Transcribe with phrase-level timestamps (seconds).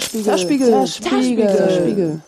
[0.00, 0.24] Zerspiegel.
[0.24, 0.86] Zerspiegel.
[0.86, 1.56] Zerspiegel.
[1.56, 2.20] Zerspiegel.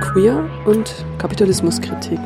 [0.00, 2.20] Queer und Kapitalismuskritik.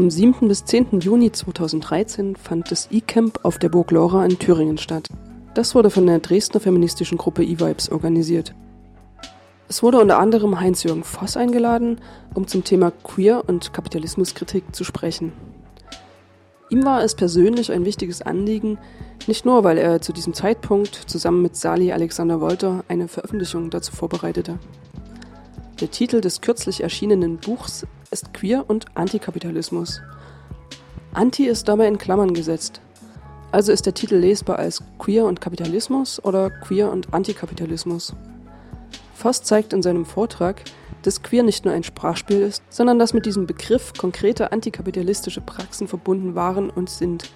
[0.00, 0.48] Vom 7.
[0.48, 1.00] bis 10.
[1.00, 5.10] Juni 2013 fand das E-Camp auf der Burg Lora in Thüringen statt.
[5.52, 8.54] Das wurde von der Dresdner feministischen Gruppe E-Vibes organisiert.
[9.68, 12.00] Es wurde unter anderem Heinz-Jürgen Voss eingeladen,
[12.32, 15.34] um zum Thema Queer und Kapitalismuskritik zu sprechen.
[16.70, 18.78] Ihm war es persönlich ein wichtiges Anliegen,
[19.26, 23.92] nicht nur, weil er zu diesem Zeitpunkt zusammen mit Sali Alexander Wolter eine Veröffentlichung dazu
[23.92, 24.58] vorbereitete.
[25.78, 30.00] Der Titel des kürzlich erschienenen Buchs ist Queer und Antikapitalismus.
[31.12, 32.80] Anti ist dabei in Klammern gesetzt.
[33.52, 38.14] Also ist der Titel lesbar als Queer und Kapitalismus oder Queer und Antikapitalismus.
[39.14, 40.62] Voss zeigt in seinem Vortrag,
[41.02, 45.86] dass Queer nicht nur ein Sprachspiel ist, sondern dass mit diesem Begriff konkrete antikapitalistische Praxen
[45.86, 47.30] verbunden waren und sind.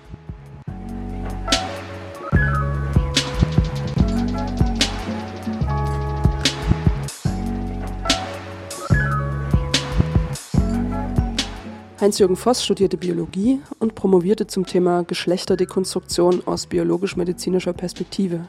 [12.01, 18.41] Heinz-Jürgen Voss studierte Biologie und promovierte zum Thema Geschlechterdekonstruktion aus biologisch-medizinischer Perspektive.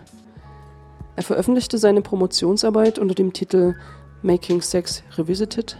[1.15, 3.75] Er veröffentlichte seine Promotionsarbeit unter dem Titel
[4.23, 5.77] Making Sex Revisited,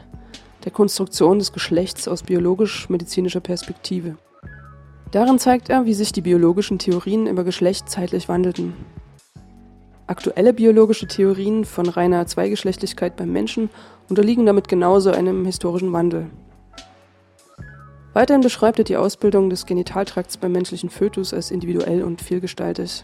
[0.64, 4.16] der Konstruktion des Geschlechts aus biologisch-medizinischer Perspektive.
[5.10, 8.74] Darin zeigt er, wie sich die biologischen Theorien über Geschlecht zeitlich wandelten.
[10.06, 13.72] Aktuelle biologische Theorien von reiner Zweigeschlechtlichkeit beim Menschen
[14.08, 16.28] unterliegen damit genauso einem historischen Wandel.
[18.16, 23.04] Weiterhin beschreibt er die Ausbildung des Genitaltrakts beim menschlichen Fötus als individuell und vielgestaltig.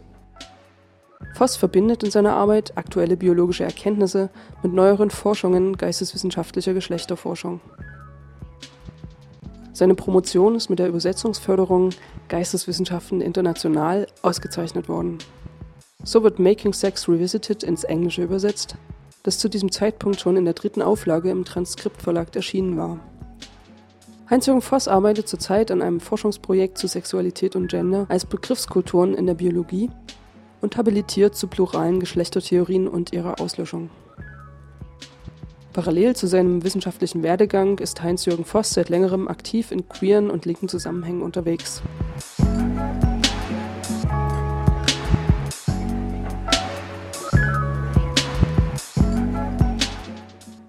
[1.33, 4.29] Voss verbindet in seiner Arbeit aktuelle biologische Erkenntnisse
[4.63, 7.59] mit neueren Forschungen geisteswissenschaftlicher Geschlechterforschung.
[9.73, 11.89] Seine Promotion ist mit der Übersetzungsförderung
[12.29, 15.17] Geisteswissenschaften international ausgezeichnet worden.
[16.05, 18.75] So wird Making Sex Revisited ins Englische übersetzt,
[19.23, 23.10] das zu diesem Zeitpunkt schon in der dritten Auflage im Transkriptverlag erschienen war.
[24.31, 29.33] Heinz-Jürgen Voss arbeitet zurzeit an einem Forschungsprojekt zu Sexualität und Gender als Begriffskulturen in der
[29.33, 29.89] Biologie
[30.61, 33.89] und habilitiert zu pluralen Geschlechtertheorien und ihrer Auslöschung.
[35.73, 40.69] Parallel zu seinem wissenschaftlichen Werdegang ist Heinz-Jürgen Voss seit längerem aktiv in queeren und linken
[40.69, 41.81] Zusammenhängen unterwegs.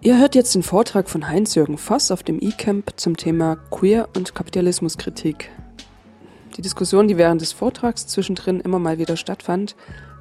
[0.05, 4.35] Ihr hört jetzt den Vortrag von Heinz-Jürgen Voss auf dem E-Camp zum Thema Queer und
[4.35, 5.49] Kapitalismuskritik.
[6.57, 9.77] Die Diskussion, die während des Vortrags zwischendrin immer mal wieder stattfand,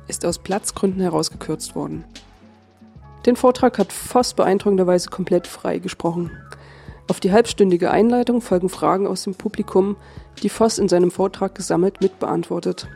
[0.08, 2.04] ist aus Platzgründen herausgekürzt worden.
[3.26, 6.30] Den Vortrag hat Voss beeindruckenderweise komplett frei gesprochen.
[7.08, 9.96] Auf die halbstündige Einleitung folgen Fragen aus dem Publikum,
[10.44, 12.88] die Voss in seinem Vortrag gesammelt mitbeantwortet.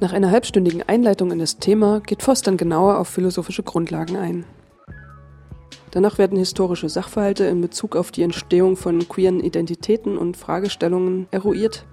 [0.00, 4.46] Nach einer halbstündigen Einleitung in das Thema geht Voss dann genauer auf philosophische Grundlagen ein.
[5.90, 11.84] Danach werden historische Sachverhalte in Bezug auf die Entstehung von queeren Identitäten und Fragestellungen eruiert,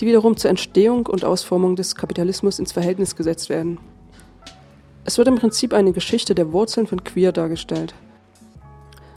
[0.00, 3.78] die wiederum zur Entstehung und Ausformung des Kapitalismus ins Verhältnis gesetzt werden.
[5.04, 7.94] Es wird im Prinzip eine Geschichte der Wurzeln von Queer dargestellt.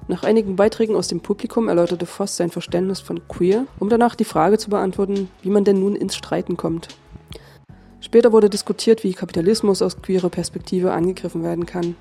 [0.10, 4.26] Nach einigen Beiträgen aus dem Publikum erläuterte Voss sein Verständnis von Queer, um danach die
[4.26, 6.90] Frage zu beantworten, wie man denn nun ins Streiten kommt.
[8.00, 11.96] Später wurde diskutiert, wie Kapitalismus aus queerer Perspektive angegriffen werden kann.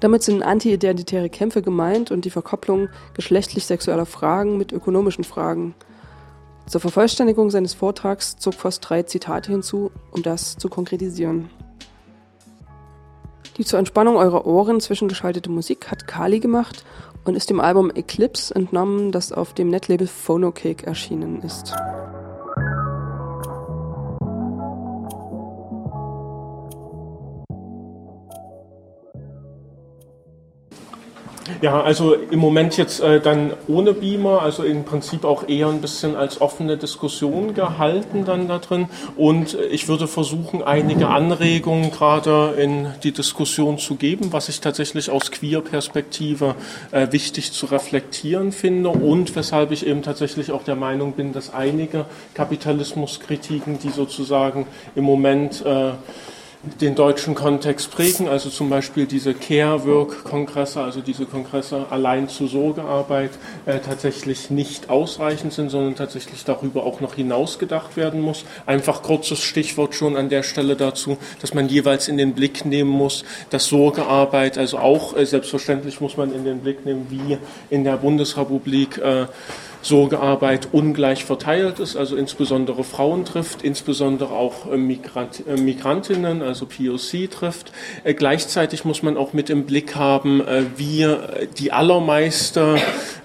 [0.00, 5.74] Damit sind anti-identitäre Kämpfe gemeint und die Verkopplung geschlechtlich-sexueller Fragen mit ökonomischen Fragen.
[6.66, 11.50] Zur Vervollständigung seines Vortrags zog Voss drei Zitate hinzu, um das zu konkretisieren.
[13.56, 16.84] Die zur Entspannung eurer Ohren zwischengeschaltete Musik hat Kali gemacht
[17.24, 21.74] und ist dem Album Eclipse entnommen, das auf dem Netlabel Phonocake erschienen ist.
[31.62, 35.80] Ja, also im Moment jetzt äh, dann ohne Beamer, also im Prinzip auch eher ein
[35.80, 38.88] bisschen als offene Diskussion gehalten dann da drin.
[39.16, 45.10] Und ich würde versuchen, einige Anregungen gerade in die Diskussion zu geben, was ich tatsächlich
[45.10, 46.54] aus Queer-Perspektive
[46.90, 51.52] äh, wichtig zu reflektieren finde und weshalb ich eben tatsächlich auch der Meinung bin, dass
[51.52, 55.92] einige Kapitalismuskritiken, die sozusagen im Moment äh,
[56.62, 63.30] den deutschen Kontext prägen, also zum Beispiel diese Care-Work-Kongresse, also diese Kongresse allein zur Sorgearbeit
[63.64, 68.44] äh, tatsächlich nicht ausreichend sind, sondern tatsächlich darüber auch noch hinaus gedacht werden muss.
[68.66, 72.90] Einfach kurzes Stichwort schon an der Stelle dazu, dass man jeweils in den Blick nehmen
[72.90, 77.38] muss, dass Sorgearbeit, also auch äh, selbstverständlich muss man in den Blick nehmen, wie
[77.70, 79.26] in der Bundesrepublik äh,
[79.82, 86.66] Sorgearbeit ungleich verteilt ist, also insbesondere Frauen trifft, insbesondere auch äh, Migrant, äh, Migrantinnen, also
[86.66, 87.72] POC trifft.
[88.04, 90.42] Äh, gleichzeitig muss man auch mit im Blick haben,
[90.76, 91.06] wie
[91.58, 92.76] die allermeiste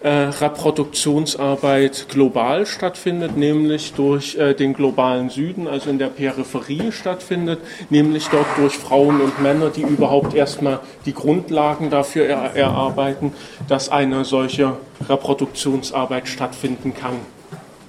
[0.03, 7.59] Reproduktionsarbeit global stattfindet, nämlich durch den globalen Süden, also in der Peripherie stattfindet,
[7.89, 13.33] nämlich dort durch Frauen und Männer, die überhaupt erstmal die Grundlagen dafür erarbeiten,
[13.67, 14.77] dass eine solche
[15.09, 17.19] Reproduktionsarbeit stattfinden kann.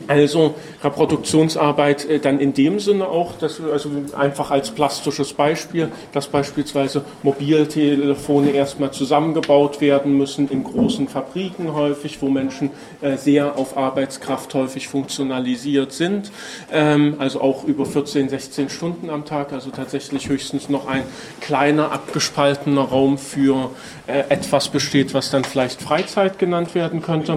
[0.09, 0.55] Also
[0.85, 7.05] Reproduktionsarbeit äh, dann in dem Sinne auch, dass, also einfach als plastisches Beispiel, dass beispielsweise
[7.23, 12.71] Mobiltelefone erstmal zusammengebaut werden müssen in großen Fabriken häufig, wo Menschen
[13.01, 16.31] äh, sehr auf Arbeitskraft häufig funktionalisiert sind,
[16.71, 21.03] ähm, also auch über 14, 16 Stunden am Tag, also tatsächlich höchstens noch ein
[21.41, 23.71] kleiner abgespaltener Raum für
[24.07, 27.37] äh, etwas besteht, was dann vielleicht Freizeit genannt werden könnte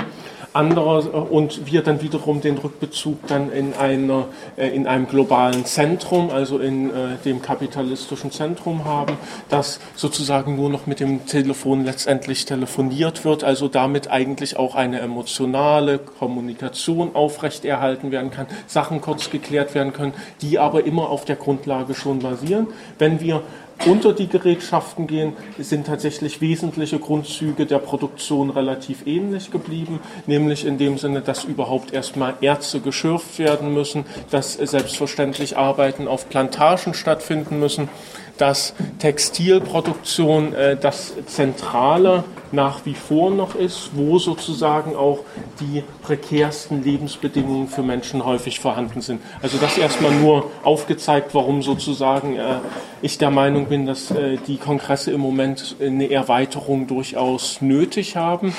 [0.53, 4.25] anderer und wir dann wiederum den Rückbezug dann in, einer,
[4.57, 9.17] äh, in einem globalen Zentrum, also in äh, dem kapitalistischen Zentrum haben,
[9.49, 14.99] das sozusagen nur noch mit dem Telefon letztendlich telefoniert wird, also damit eigentlich auch eine
[14.99, 21.35] emotionale Kommunikation aufrechterhalten werden kann, Sachen kurz geklärt werden können, die aber immer auf der
[21.35, 22.67] Grundlage schon basieren.
[22.97, 23.43] Wenn wir
[23.85, 30.77] unter die Gerätschaften gehen, sind tatsächlich wesentliche Grundzüge der Produktion relativ ähnlich geblieben, nämlich in
[30.77, 37.59] dem Sinne, dass überhaupt erstmal Ärzte geschürft werden müssen, dass selbstverständlich Arbeiten auf Plantagen stattfinden
[37.59, 37.89] müssen,
[38.37, 45.19] dass Textilproduktion äh, das Zentrale nach wie vor noch ist, wo sozusagen auch
[45.59, 49.21] die prekärsten Lebensbedingungen für Menschen häufig vorhanden sind.
[49.41, 52.59] Also das erstmal nur aufgezeigt, warum sozusagen äh,
[53.01, 58.53] ich der Meinung bin, dass äh, die Kongresse im Moment eine Erweiterung durchaus nötig haben.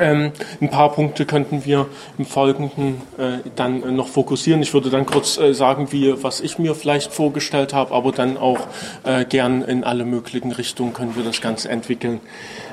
[0.00, 1.86] Ähm, ein paar Punkte könnten wir
[2.18, 4.62] im Folgenden äh, dann noch fokussieren.
[4.62, 8.36] Ich würde dann kurz äh, sagen, wie, was ich mir vielleicht vorgestellt habe, aber dann
[8.36, 8.60] auch
[9.04, 12.20] äh, gern in alle möglichen Richtungen können wir das Ganze entwickeln.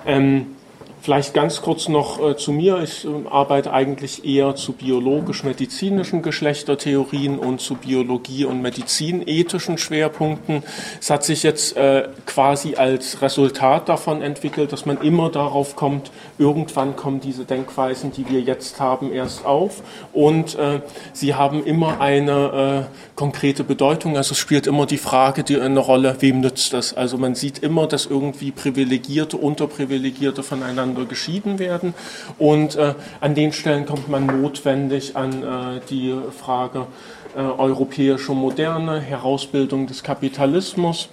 [0.06, 0.63] Ähm,
[1.04, 2.82] Vielleicht ganz kurz noch äh, zu mir.
[2.82, 10.64] Ich äh, arbeite eigentlich eher zu biologisch-medizinischen Geschlechtertheorien und zu Biologie- und medizinethischen Schwerpunkten.
[11.02, 16.10] Es hat sich jetzt äh, quasi als Resultat davon entwickelt, dass man immer darauf kommt,
[16.38, 19.84] irgendwann kommen diese Denkweisen, die wir jetzt haben, erst auf.
[20.14, 20.80] Und äh,
[21.12, 24.16] sie haben immer eine äh, konkrete Bedeutung.
[24.16, 26.94] Also es spielt immer die Frage die, eine Rolle, wem nützt das?
[26.94, 31.94] Also man sieht immer, dass irgendwie Privilegierte, Unterprivilegierte voneinander voneinander geschieden werden.
[32.38, 36.88] Und äh, an den Stellen kommt man notwendig an äh, die Frage
[37.36, 41.10] äh, europäische Moderne, Herausbildung des Kapitalismus.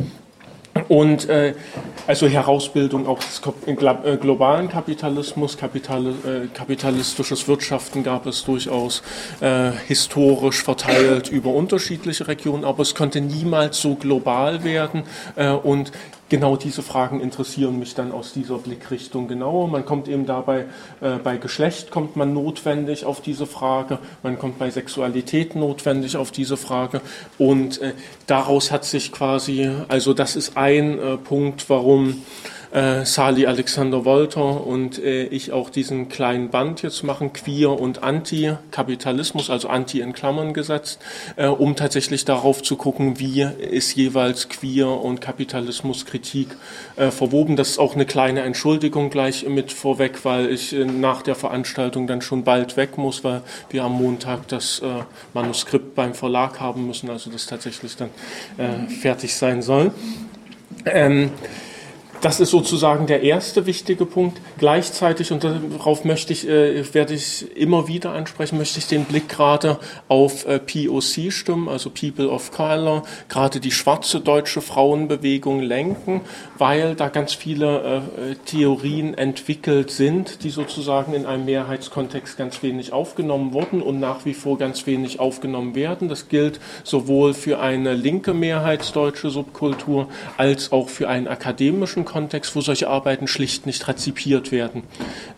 [0.89, 1.55] Und äh,
[2.07, 9.03] also Herausbildung auch des äh, globalen Kapitalismus, Kapital, äh, kapitalistisches Wirtschaften gab es durchaus
[9.41, 15.03] äh, historisch verteilt über unterschiedliche Regionen, aber es konnte niemals so global werden.
[15.35, 15.91] Äh, und
[16.31, 19.69] genau diese Fragen interessieren mich dann aus dieser Blickrichtung genauer.
[19.69, 20.65] Man kommt eben dabei,
[21.03, 26.31] äh, bei Geschlecht kommt man notwendig auf diese Frage, man kommt bei Sexualität notwendig auf
[26.31, 27.03] diese Frage
[27.37, 27.93] und äh,
[28.27, 32.23] daraus hat sich quasi, also das ist ein äh, Punkt, warum
[32.73, 38.03] äh, Sali Alexander Wolter und äh, ich auch diesen kleinen Band jetzt machen, Queer und
[38.03, 41.01] Anti-Kapitalismus, also Anti in Klammern gesetzt,
[41.37, 46.49] äh, um tatsächlich darauf zu gucken, wie ist jeweils Queer und Kapitalismuskritik
[46.97, 47.57] äh, verwoben.
[47.57, 52.07] Das ist auch eine kleine Entschuldigung gleich mit vorweg, weil ich äh, nach der Veranstaltung
[52.07, 54.87] dann schon bald weg muss, weil wir am Montag das äh,
[55.35, 58.11] Manuskript beim Verlag haben müssen, also das tatsächlich dann
[58.59, 59.91] äh, fertig sein soll.
[60.87, 61.31] Ähm,
[62.21, 64.41] das ist sozusagen der erste wichtige Punkt.
[64.59, 69.29] Gleichzeitig, und darauf möchte ich, äh, werde ich immer wieder ansprechen, möchte ich den Blick
[69.29, 76.21] gerade auf äh, POC stimmen, also People of Color, gerade die schwarze deutsche Frauenbewegung lenken,
[76.59, 82.93] weil da ganz viele äh, Theorien entwickelt sind, die sozusagen in einem Mehrheitskontext ganz wenig
[82.93, 86.09] aufgenommen wurden und nach wie vor ganz wenig aufgenommen werden.
[86.09, 92.61] Das gilt sowohl für eine linke mehrheitsdeutsche Subkultur als auch für einen akademischen Kontext, wo
[92.61, 94.83] solche Arbeiten schlicht nicht rezipiert werden.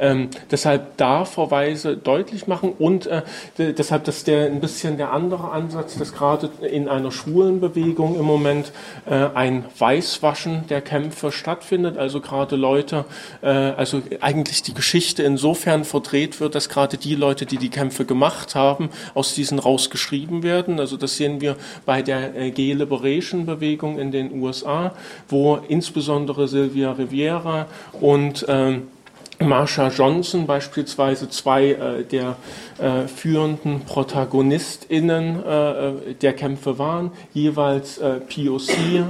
[0.01, 3.23] Ähm, deshalb da Verweise deutlich machen und äh,
[3.59, 8.25] deshalb, dass der ein bisschen der andere Ansatz, dass gerade in einer schwulen Bewegung im
[8.25, 8.73] Moment
[9.07, 13.05] äh, ein Weißwaschen der Kämpfe stattfindet, also gerade Leute,
[13.43, 18.07] äh, also eigentlich die Geschichte insofern verdreht wird, dass gerade die Leute, die die Kämpfe
[18.07, 20.81] gemacht haben, aus diesen rausgeschrieben werden.
[20.81, 24.95] Also das sehen wir bei der äh, Gay Liberation Bewegung in den USA,
[25.29, 27.67] wo insbesondere Sylvia Riviera
[28.01, 28.89] und ähm,
[29.41, 32.37] Marsha Johnson beispielsweise zwei äh, der
[32.83, 39.07] äh, führenden ProtagonistInnen äh, der Kämpfe waren, jeweils äh, POC,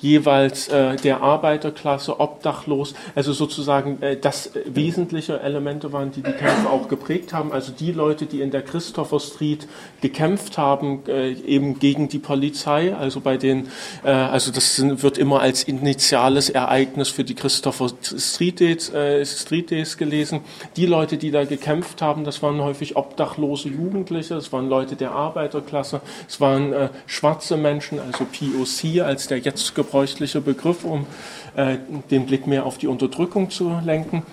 [0.00, 6.68] jeweils äh, der Arbeiterklasse, obdachlos, also sozusagen äh, das wesentliche Elemente waren, die die Kämpfe
[6.68, 9.66] auch geprägt haben, also die Leute, die in der Christopher Street
[10.02, 13.68] gekämpft haben, eben gegen die Polizei, also bei den,
[14.02, 18.92] also das sind, wird immer als initiales Ereignis für die Christopher Street Days,
[19.24, 20.40] Street Days gelesen.
[20.76, 25.12] Die Leute, die da gekämpft haben, das waren häufig obdachlose Jugendliche, es waren Leute der
[25.12, 31.06] Arbeiterklasse, es waren äh, schwarze Menschen, also POC als der jetzt gebräuchliche Begriff, um
[31.54, 31.76] äh,
[32.10, 34.24] den Blick mehr auf die Unterdrückung zu lenken.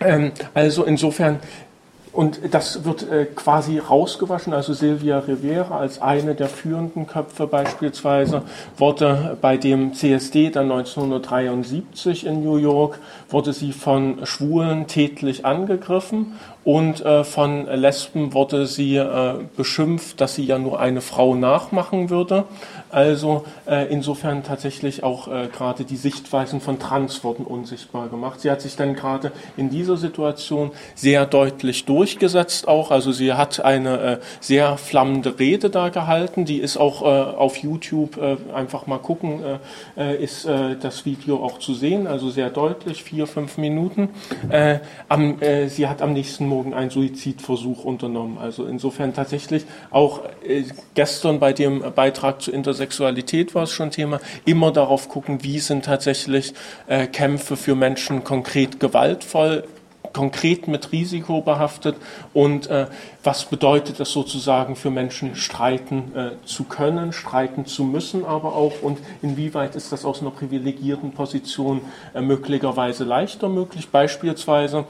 [0.00, 1.40] Ähm, also insofern
[2.12, 4.52] und das wird äh, quasi rausgewaschen.
[4.52, 8.42] Also Silvia Rivera als eine der führenden Köpfe beispielsweise
[8.76, 12.98] wurde bei dem CSD dann 1973 in New York,
[13.30, 20.36] wurde sie von Schwulen tätlich angegriffen und äh, von Lesben wurde sie äh, beschimpft, dass
[20.36, 22.44] sie ja nur eine Frau nachmachen würde.
[22.92, 28.40] Also äh, insofern tatsächlich auch äh, gerade die Sichtweisen von Trans wurden unsichtbar gemacht.
[28.40, 32.90] Sie hat sich dann gerade in dieser Situation sehr deutlich durchgesetzt auch.
[32.92, 36.44] Also sie hat eine äh, sehr flammende Rede da gehalten.
[36.44, 38.20] Die ist auch äh, auf YouTube
[38.54, 39.40] einfach mal gucken,
[39.96, 42.06] ist das Video auch zu sehen.
[42.06, 44.10] Also sehr deutlich, vier, fünf Minuten.
[45.08, 48.36] Am, sie hat am nächsten Morgen einen Suizidversuch unternommen.
[48.36, 54.20] Also insofern tatsächlich auch äh, gestern bei dem Beitrag zur Intersexualität war es schon Thema,
[54.44, 56.52] immer darauf gucken, wie sind tatsächlich
[56.88, 59.64] äh, Kämpfe für Menschen konkret gewaltvoll
[60.12, 61.96] konkret mit Risiko behaftet
[62.32, 62.86] und äh,
[63.24, 68.82] was bedeutet es sozusagen für Menschen streiten äh, zu können, streiten zu müssen aber auch
[68.82, 71.80] und inwieweit ist das aus einer privilegierten Position
[72.14, 73.88] äh, möglicherweise leichter möglich.
[73.88, 74.84] Beispielsweise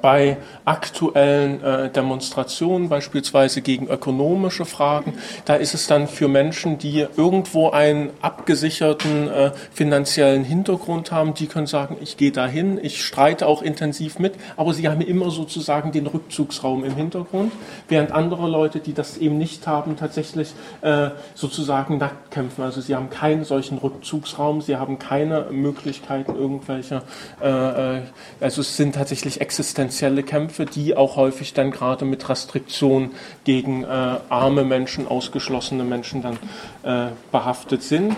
[0.00, 7.06] bei aktuellen äh, Demonstrationen, beispielsweise gegen ökonomische Fragen, da ist es dann für Menschen, die
[7.16, 13.46] irgendwo einen abgesicherten äh, finanziellen Hintergrund haben, die können sagen, ich gehe dahin, ich streite
[13.46, 17.52] auch intensiv mit, aber sie haben immer sozusagen den Rückzugsraum im Hintergrund,
[17.88, 22.62] während andere Leute, die das eben nicht haben, tatsächlich äh, sozusagen nackt kämpfen.
[22.62, 27.02] Also sie haben keinen solchen Rückzugsraum, sie haben keine Möglichkeiten irgendwelcher,
[27.42, 28.02] äh, äh
[28.40, 33.10] also es sind tatsächlich existenzielle existenzielle Kämpfe, die auch häufig dann gerade mit Restriktionen
[33.44, 36.38] gegen äh, arme Menschen, ausgeschlossene Menschen dann
[36.82, 38.16] äh, behaftet sind.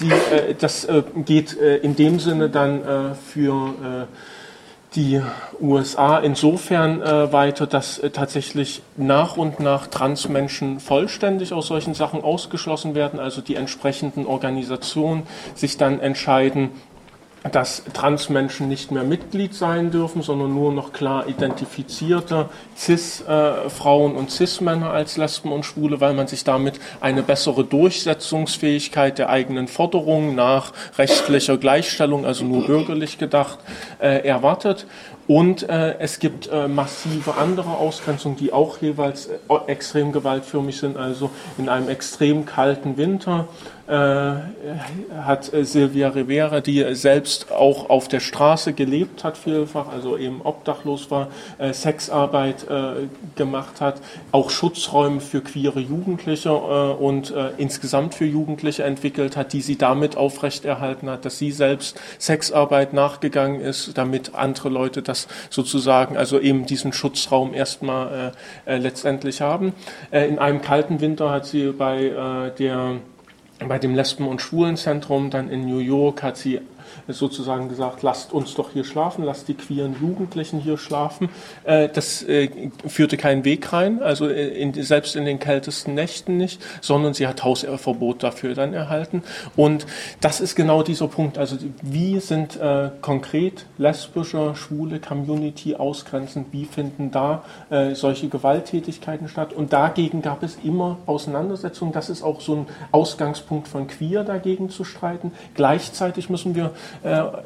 [0.00, 4.08] Die, äh, das äh, geht äh, in dem Sinne dann äh, für
[4.94, 5.20] die
[5.60, 12.22] USA insofern äh, weiter, dass äh, tatsächlich nach und nach Transmenschen vollständig aus solchen Sachen
[12.22, 16.70] ausgeschlossen werden, also die entsprechenden Organisationen sich dann entscheiden,
[17.52, 24.90] dass Transmenschen nicht mehr Mitglied sein dürfen, sondern nur noch klar identifizierte Cis-Frauen und Cis-Männer
[24.90, 30.72] als Lesben und Schwule, weil man sich damit eine bessere Durchsetzungsfähigkeit der eigenen Forderungen nach
[30.96, 33.58] rechtlicher Gleichstellung, also nur bürgerlich gedacht,
[34.00, 34.86] äh, erwartet.
[35.26, 40.98] Und äh, es gibt äh, massive andere Ausgrenzungen, die auch jeweils äh, extrem gewaltförmig sind.
[40.98, 43.48] Also in einem extrem kalten Winter
[43.86, 50.40] hat äh, Silvia Rivera, die selbst auch auf der Straße gelebt hat, vielfach, also eben
[50.42, 54.00] obdachlos war, äh, Sexarbeit äh, gemacht hat,
[54.32, 61.10] auch Schutzräume für queere Jugendliche und insgesamt für Jugendliche entwickelt hat, die sie damit aufrechterhalten
[61.10, 66.92] hat, dass sie selbst Sexarbeit nachgegangen ist, damit andere Leute das sozusagen, also eben diesen
[66.92, 68.32] Schutzraum erstmal
[68.66, 69.72] letztendlich haben.
[70.10, 72.96] in einem kalten Winter hat sie bei der
[73.68, 76.60] bei dem Lesben- und Schwulenzentrum dann in New York hat sie
[77.08, 81.28] sozusagen gesagt, lasst uns doch hier schlafen, lasst die queeren Jugendlichen hier schlafen.
[81.64, 86.36] Äh, das äh, führte keinen Weg rein, also äh, in, selbst in den kältesten Nächten
[86.36, 89.22] nicht, sondern sie hat Hausverbot dafür dann erhalten.
[89.56, 89.86] Und
[90.20, 91.38] das ist genau dieser Punkt.
[91.38, 92.58] Also wie sind
[93.00, 96.48] konkret lesbische, schwule Community ausgrenzend?
[96.52, 97.44] Wie finden da
[97.94, 99.52] solche Gewalttätigkeiten statt?
[99.52, 101.92] Und dagegen gab es immer Auseinandersetzungen.
[101.92, 105.32] Das ist auch so ein Ausgangspunkt von Queer dagegen zu streiten.
[105.54, 106.72] Gleichzeitig müssen wir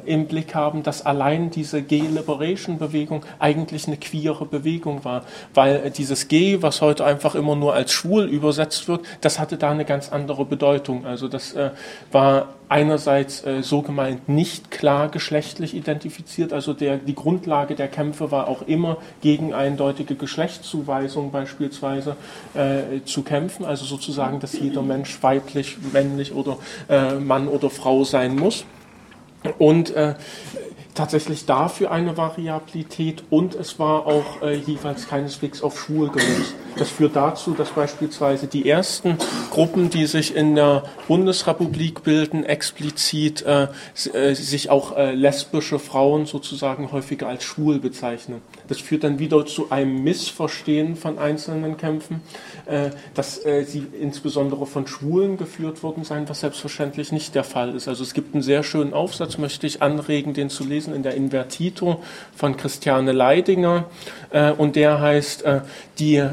[0.05, 5.77] im Blick haben, dass allein diese Gay Liberation Bewegung eigentlich eine queere Bewegung war, weil
[5.77, 9.71] äh, dieses Gay, was heute einfach immer nur als schwul übersetzt wird, das hatte da
[9.71, 11.05] eine ganz andere Bedeutung.
[11.05, 11.71] Also das äh,
[12.11, 18.31] war einerseits äh, so gemeint nicht klar geschlechtlich identifiziert, also der, die Grundlage der Kämpfe
[18.31, 22.15] war auch immer gegen eindeutige Geschlechtszuweisung beispielsweise
[22.53, 28.03] äh, zu kämpfen, also sozusagen, dass jeder Mensch weiblich, männlich oder äh, Mann oder Frau
[28.03, 28.65] sein muss.
[29.57, 30.15] Und äh,
[30.99, 36.55] tatsächlich dafür eine Variabilität und es war auch äh, jeweils keineswegs auf Schwul gelöst.
[36.77, 39.17] Das führt dazu, dass beispielsweise die ersten
[39.49, 43.67] Gruppen, die sich in der Bundesrepublik bilden, explizit äh,
[44.13, 48.41] äh, sich auch äh, lesbische Frauen sozusagen häufiger als schwul bezeichnen.
[48.67, 52.21] Das führt dann wieder zu einem Missverstehen von einzelnen Kämpfen,
[53.13, 57.87] dass äh, sie insbesondere von Schwulen geführt worden seien, was selbstverständlich nicht der Fall ist.
[57.87, 61.15] Also es gibt einen sehr schönen Aufsatz, möchte ich anregen, den zu lesen in der
[61.15, 62.01] Invertito
[62.35, 63.85] von Christiane Leidinger
[64.29, 65.43] äh, und der heißt
[65.99, 66.23] die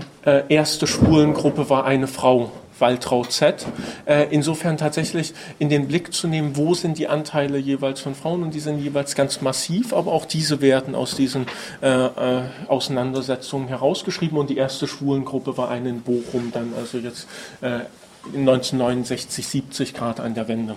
[0.49, 2.51] erste Schwulengruppe war eine Frau.
[2.79, 3.67] Waltrau Z.
[4.07, 8.43] Äh, insofern tatsächlich in den Blick zu nehmen, wo sind die Anteile jeweils von Frauen
[8.43, 11.47] und die sind jeweils ganz massiv, aber auch diese werden aus diesen
[11.83, 17.27] äh, äh, Auseinandersetzungen herausgeschrieben und die erste Schwulengruppe war eine in Bochum, dann also jetzt
[17.61, 17.81] äh,
[18.27, 20.75] 1969, 70 Grad an der Wende.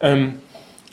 [0.00, 0.40] Ähm,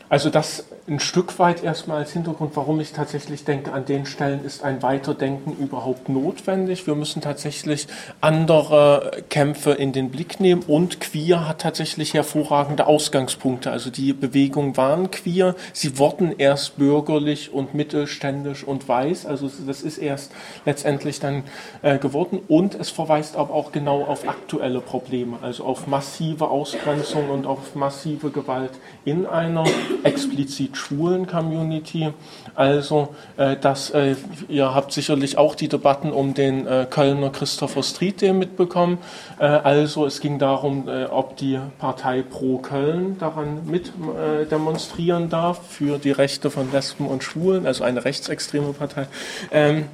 [0.10, 4.46] also das ein Stück weit erstmal als Hintergrund, warum ich tatsächlich denke, an den Stellen
[4.46, 6.88] ist ein Weiterdenken überhaupt notwendig.
[6.88, 7.88] Wir müssen tatsächlich
[8.22, 13.70] andere Kämpfe in den Blick nehmen und Queer hat tatsächlich hervorragende Ausgangspunkte.
[13.70, 19.26] Also die Bewegungen waren queer, sie wurden erst bürgerlich und mittelständisch und weiß.
[19.26, 20.32] Also das ist erst
[20.66, 21.44] letztendlich dann
[21.82, 27.30] äh, geworden und es verweist aber auch genau auf aktuelle Probleme, also auf massive Ausgrenzung
[27.30, 28.72] und auf massive Gewalt
[29.04, 29.66] in einer
[30.04, 32.14] explizit schwulen Community.
[32.56, 34.16] Also äh, das, äh,
[34.48, 38.98] ihr habt sicherlich auch die Debatten um den äh, Kölner Christopher Street mitbekommen.
[39.40, 45.30] Äh, also es ging darum, äh, ob die Partei Pro Köln daran mit äh, demonstrieren
[45.30, 49.08] darf für die Rechte von Lesben und Schwulen, also eine rechtsextreme Partei.
[49.52, 49.86] Ähm,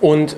[0.00, 0.36] und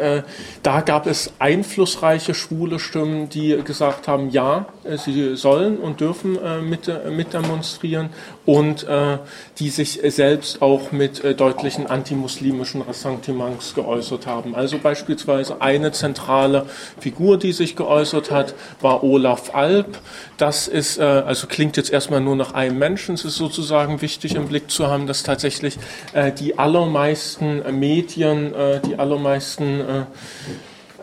[0.64, 4.66] da gab es einflussreiche schwule Stimmen, die gesagt haben, ja,
[4.96, 8.10] sie sollen und dürfen äh, mit, äh, mit demonstrieren
[8.44, 9.18] und äh,
[9.58, 14.54] die sich selbst auch mit äh, deutlichen antimuslimischen Ressentiments geäußert haben.
[14.54, 16.66] Also beispielsweise eine zentrale
[16.98, 19.98] Figur, die sich geäußert hat, war Olaf Alp.
[20.36, 23.14] Das ist, äh, also klingt jetzt erstmal nur nach einem Menschen.
[23.14, 25.78] Es ist sozusagen wichtig im Blick zu haben, dass tatsächlich
[26.12, 30.06] äh, die allermeisten Medien, äh, die allermeisten äh, äh,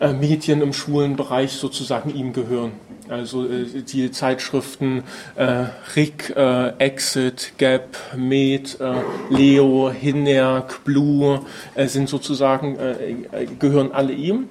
[0.08, 2.72] Medien im schwulen Bereich sozusagen ihm gehören.
[3.08, 5.02] Also äh, die Zeitschriften
[5.34, 8.94] äh, Rick, äh, Exit, Gap, Med, äh,
[9.30, 11.40] Leo, Hinnerk, Blue
[11.74, 14.48] äh, sind sozusagen, äh, gehören alle ihm.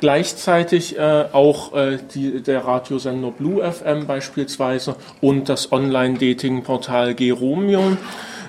[0.00, 7.98] Gleichzeitig äh, auch äh, die, der Radiosender Blue FM beispielsweise und das Online-Dating-Portal Geromeo.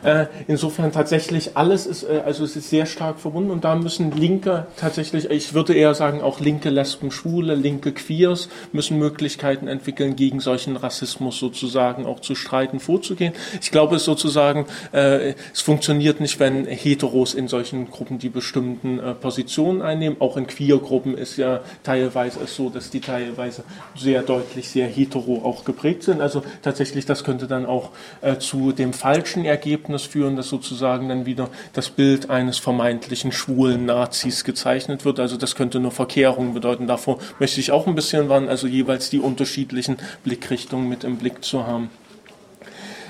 [0.03, 4.11] Äh, insofern tatsächlich alles ist, äh, also es ist sehr stark verbunden und da müssen
[4.11, 10.15] Linke tatsächlich, ich würde eher sagen, auch linke Lesben, Schwule, linke Queers müssen Möglichkeiten entwickeln,
[10.15, 13.33] gegen solchen Rassismus sozusagen auch zu streiten, vorzugehen.
[13.61, 18.99] Ich glaube es sozusagen, äh, es funktioniert nicht, wenn Heteros in solchen Gruppen die bestimmten
[18.99, 20.17] äh, Positionen einnehmen.
[20.19, 23.63] Auch in Queer-Gruppen ist ja teilweise es so, dass die teilweise
[23.95, 26.21] sehr deutlich sehr hetero auch geprägt sind.
[26.21, 31.09] Also tatsächlich, das könnte dann auch äh, zu dem falschen Ergebnis Ergebnis führen, dass sozusagen
[31.09, 35.19] dann wieder das Bild eines vermeintlichen schwulen Nazis gezeichnet wird.
[35.19, 36.87] Also das könnte nur Verkehrung bedeuten.
[36.87, 41.43] Davor möchte ich auch ein bisschen warnen, also jeweils die unterschiedlichen Blickrichtungen mit im Blick
[41.43, 41.89] zu haben.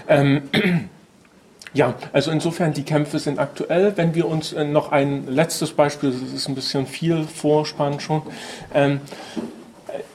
[0.08, 0.44] Ähm,
[1.74, 3.94] ja, also insofern die Kämpfe sind aktuell.
[3.96, 8.24] Wenn wir uns äh, noch ein letztes Beispiel, das ist ein bisschen viel Vorspann schon,
[8.74, 9.02] ähm,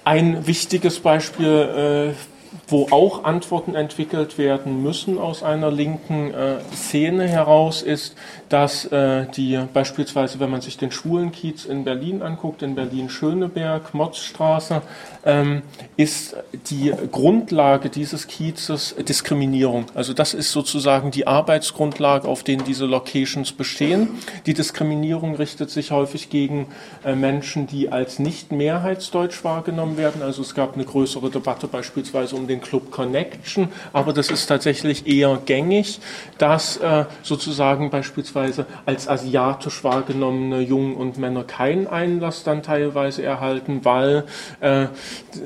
[0.04, 2.35] ein wichtiges Beispiel äh,
[2.68, 8.16] wo auch Antworten entwickelt werden müssen aus einer linken äh, Szene heraus, ist,
[8.48, 14.82] dass äh, die beispielsweise, wenn man sich den Schwulenkiez in Berlin anguckt, in Berlin-Schöneberg, Motzstraße,
[15.24, 15.62] ähm,
[15.96, 16.36] ist
[16.70, 19.86] die Grundlage dieses Kiezes Diskriminierung.
[19.94, 24.08] Also das ist sozusagen die Arbeitsgrundlage, auf denen diese Locations bestehen.
[24.46, 26.68] Die Diskriminierung richtet sich häufig gegen
[27.04, 30.22] äh, Menschen, die als nicht mehrheitsdeutsch wahrgenommen werden.
[30.22, 35.06] Also es gab eine größere Debatte beispielsweise um den Club Connection, aber das ist tatsächlich
[35.06, 36.00] eher gängig,
[36.38, 43.80] dass äh, sozusagen beispielsweise als asiatisch wahrgenommene Jungen und Männer keinen Einlass dann teilweise erhalten,
[43.84, 44.24] weil
[44.60, 44.86] äh,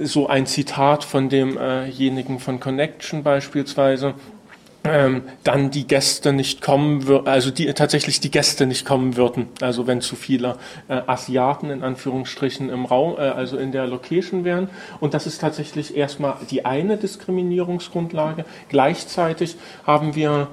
[0.02, 4.14] so ein Zitat von demjenigen von Connection beispielsweise
[4.84, 9.48] ähm, dann die Gäste nicht kommen also die tatsächlich die Gäste nicht kommen würden.
[9.60, 10.56] Also wenn zu viele
[10.88, 14.70] äh, Asiaten in Anführungsstrichen im Raum, äh, also in der Location wären.
[15.00, 18.44] Und das ist tatsächlich erstmal die eine Diskriminierungsgrundlage.
[18.68, 20.48] Gleichzeitig haben wir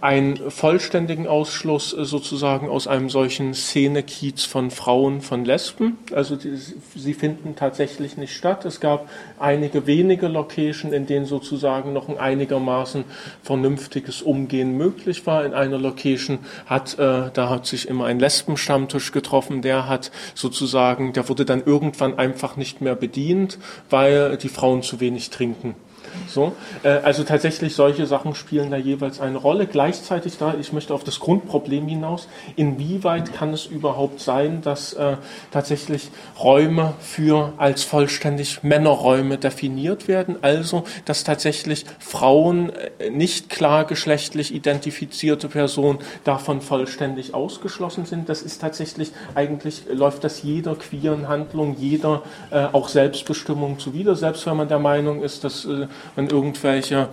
[0.00, 5.98] einen vollständigen Ausschluss äh, sozusagen aus einem solchen Szenekiez von Frauen, von Lesben.
[6.12, 8.64] Also die, sie finden tatsächlich nicht statt.
[8.64, 13.04] Es gab einige wenige Location, in denen sozusagen noch ein einigermaßen
[13.42, 15.44] vernünftiges Umgehen möglich war.
[15.44, 21.12] In einer Location hat, äh, da hat sich immer ein Lesbenstammtisch getroffen, der hat sozusagen,
[21.12, 23.58] der wurde dann irgendwann einfach nicht mehr bedient,
[23.90, 25.74] weil die Frauen zu wenig trinken.
[26.26, 29.66] So, äh, also tatsächlich solche Sachen spielen da jeweils eine Rolle.
[29.66, 35.16] Gleichzeitig da, ich möchte auf das Grundproblem hinaus, inwieweit kann es überhaupt sein, dass äh,
[35.50, 36.10] tatsächlich
[36.42, 44.54] Räume für als vollständig Männerräume definiert werden, also dass tatsächlich Frauen, äh, nicht klar geschlechtlich
[44.54, 48.28] identifizierte Personen davon vollständig ausgeschlossen sind.
[48.28, 54.46] Das ist tatsächlich, eigentlich läuft das jeder queeren Handlung, jeder äh, auch Selbstbestimmung zuwider, selbst
[54.46, 55.86] wenn man der Meinung ist, dass äh,
[56.16, 57.08] wenn irgendwelche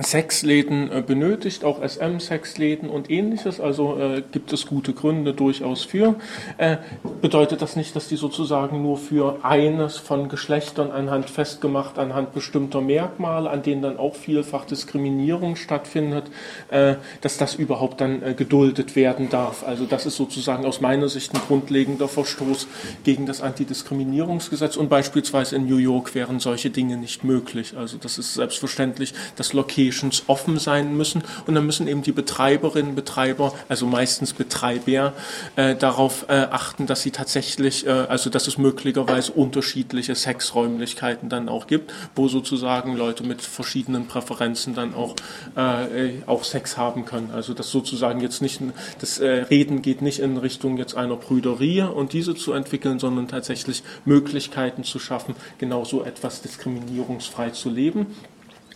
[0.00, 6.14] Sexläden äh, benötigt, auch SM-Sexläden und ähnliches, also äh, gibt es gute Gründe durchaus für.
[6.58, 6.76] Äh,
[7.20, 12.80] bedeutet das nicht, dass die sozusagen nur für eines von Geschlechtern anhand festgemacht, anhand bestimmter
[12.80, 16.24] Merkmale, an denen dann auch vielfach Diskriminierung stattfindet,
[16.70, 19.64] äh, dass das überhaupt dann äh, geduldet werden darf.
[19.66, 22.68] Also das ist sozusagen aus meiner Sicht ein grundlegender Verstoß
[23.02, 27.76] gegen das Antidiskriminierungsgesetz und beispielsweise in New York wären solche Dinge nicht möglich.
[27.76, 32.12] Also das ist selbstverständlich das Location Locations offen sein müssen und dann müssen eben die
[32.12, 35.12] Betreiberinnen, Betreiber, also meistens Betreiber,
[35.56, 41.48] äh, darauf äh, achten, dass sie tatsächlich, äh, also dass es möglicherweise unterschiedliche Sexräumlichkeiten dann
[41.48, 45.14] auch gibt, wo sozusagen Leute mit verschiedenen Präferenzen dann auch,
[45.56, 47.30] äh, auch Sex haben können.
[47.32, 48.60] Also das sozusagen jetzt nicht,
[49.00, 53.28] das äh, Reden geht nicht in Richtung jetzt einer Prüderie und diese zu entwickeln, sondern
[53.28, 58.06] tatsächlich Möglichkeiten zu schaffen, genau so etwas diskriminierungsfrei zu leben.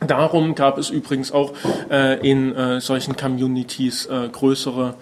[0.06, 1.52] Darum gab es übrigens auch
[1.90, 4.94] äh, in äh, solchen Communities äh, größere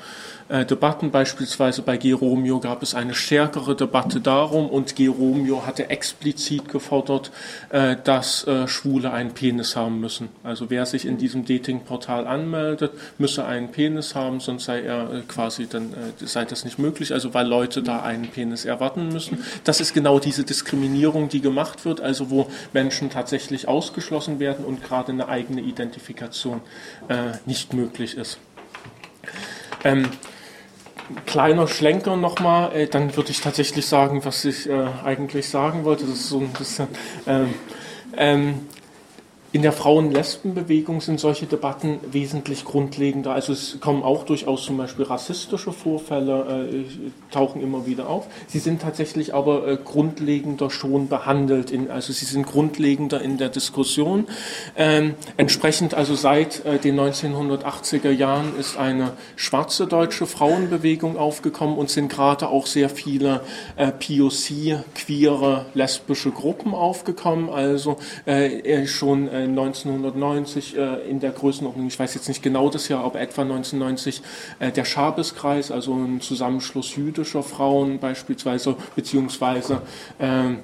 [0.53, 1.11] Debatten.
[1.11, 7.31] Beispielsweise bei Geromeo gab es eine stärkere Debatte darum und Geromeo hatte explizit gefordert,
[7.71, 10.29] äh, dass äh, Schwule einen Penis haben müssen.
[10.43, 15.21] Also wer sich in diesem Datingportal anmeldet, müsse einen Penis haben, sonst sei er äh,
[15.27, 17.12] quasi dann äh, sei das nicht möglich.
[17.12, 19.45] Also weil Leute da einen Penis erwarten müssen.
[19.65, 24.83] Das ist genau diese Diskriminierung, die gemacht wird, also wo Menschen tatsächlich ausgeschlossen werden und
[24.83, 26.61] gerade eine eigene Identifikation
[27.09, 28.38] äh, nicht möglich ist.
[29.85, 30.09] Ähm,
[31.27, 36.05] kleiner Schlenker nochmal, äh, dann würde ich tatsächlich sagen, was ich äh, eigentlich sagen wollte.
[36.05, 36.88] Das ist so ein bisschen.
[37.27, 37.55] Ähm,
[38.16, 38.66] ähm,
[39.53, 43.35] in der Frauen-Lesben-Bewegung sind solche Debatten wesentlich grundlegender.
[43.35, 46.85] Also es kommen auch durchaus zum Beispiel rassistische Vorfälle, äh,
[47.31, 48.29] tauchen immer wieder auf.
[48.47, 53.51] Sie sind tatsächlich aber äh, grundlegender schon behandelt, in, also sie sind grundlegender in der
[53.51, 54.27] Diskussion.
[54.75, 61.91] Ähm, entsprechend also seit äh, den 1980er Jahren ist eine schwarze deutsche Frauenbewegung aufgekommen und
[61.91, 63.43] sind gerade auch sehr viele
[63.77, 67.51] äh, POC, queere, lesbische Gruppen aufgekommen.
[67.51, 72.88] Also äh, schon äh, 1990 äh, in der Größenordnung, ich weiß jetzt nicht genau das
[72.88, 74.22] Jahr, aber etwa 1990
[74.59, 79.83] äh, der Schabeskreis, also ein Zusammenschluss jüdischer Frauen beispielsweise, beziehungsweise
[80.18, 80.55] äh,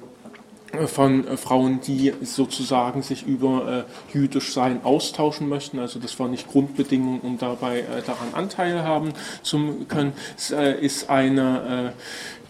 [0.85, 5.79] von Frauen, die sozusagen sich über äh, jüdisch sein austauschen möchten.
[5.79, 10.13] Also das war nicht Grundbedingung, um dabei äh, daran Anteil haben zu können.
[10.37, 11.93] Es äh, ist eine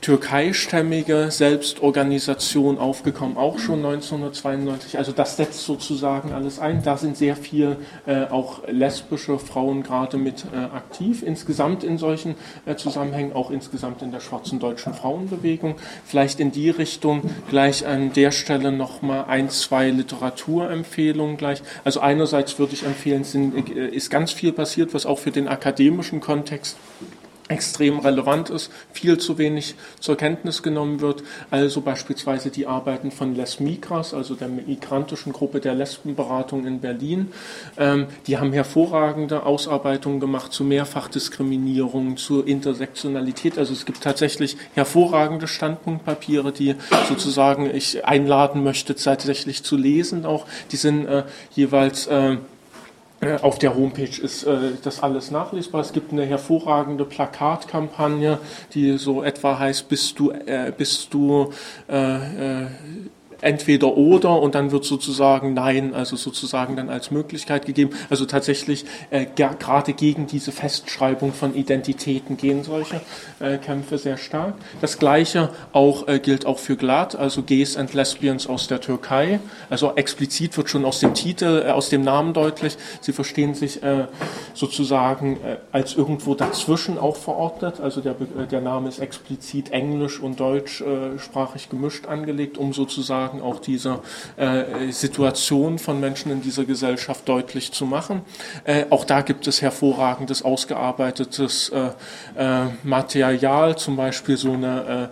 [0.01, 4.97] türkeistämmige Selbstorganisation aufgekommen, auch schon 1992.
[4.97, 6.83] Also das setzt sozusagen alles ein.
[6.83, 11.21] Da sind sehr viel äh, auch lesbische Frauen gerade mit äh, aktiv.
[11.23, 12.35] Insgesamt in solchen
[12.65, 15.75] äh, Zusammenhängen, auch insgesamt in der schwarzen deutschen Frauenbewegung.
[16.05, 21.61] Vielleicht in die Richtung gleich an der Stelle nochmal ein, zwei Literaturempfehlungen gleich.
[21.83, 25.47] Also einerseits würde ich empfehlen, sind, äh, ist ganz viel passiert, was auch für den
[25.47, 26.77] akademischen Kontext
[27.49, 31.23] extrem relevant ist, viel zu wenig zur Kenntnis genommen wird.
[31.51, 37.31] Also beispielsweise die Arbeiten von Les Migras, also der migrantischen Gruppe der Lesbenberatung in Berlin.
[37.77, 43.57] Ähm, die haben hervorragende Ausarbeitungen gemacht zu Mehrfachdiskriminierung, zur Intersektionalität.
[43.57, 46.75] Also es gibt tatsächlich hervorragende Standpunktpapiere, die
[47.07, 50.25] sozusagen ich einladen möchte, tatsächlich zu lesen.
[50.25, 51.23] Auch die sind äh,
[51.55, 52.37] jeweils äh,
[53.41, 55.81] auf der Homepage ist äh, das alles nachlesbar.
[55.81, 58.39] Es gibt eine hervorragende Plakatkampagne,
[58.73, 61.51] die so etwa heißt, bist du, äh, bist du
[61.89, 62.67] äh, äh
[63.41, 67.91] entweder oder und dann wird sozusagen Nein, also sozusagen dann als Möglichkeit gegeben.
[68.09, 73.01] Also tatsächlich äh, gerade gegen diese Festschreibung von Identitäten gehen solche
[73.39, 74.55] äh, Kämpfe sehr stark.
[74.81, 79.39] Das gleiche auch äh, gilt auch für GLAD, also Gays and Lesbians aus der Türkei.
[79.69, 83.83] Also explizit wird schon aus dem Titel, äh, aus dem Namen deutlich, sie verstehen sich
[83.83, 84.05] äh,
[84.53, 87.79] sozusagen äh, als irgendwo dazwischen auch verordnet.
[87.79, 88.15] Also der,
[88.51, 93.99] der Name ist explizit englisch und deutschsprachig gemischt angelegt, um sozusagen auch diese
[94.89, 98.21] Situation von Menschen in dieser Gesellschaft deutlich zu machen.
[98.89, 101.71] auch da gibt es hervorragendes, ausgearbeitetes
[102.83, 105.09] Material, zum Beispiel so eine,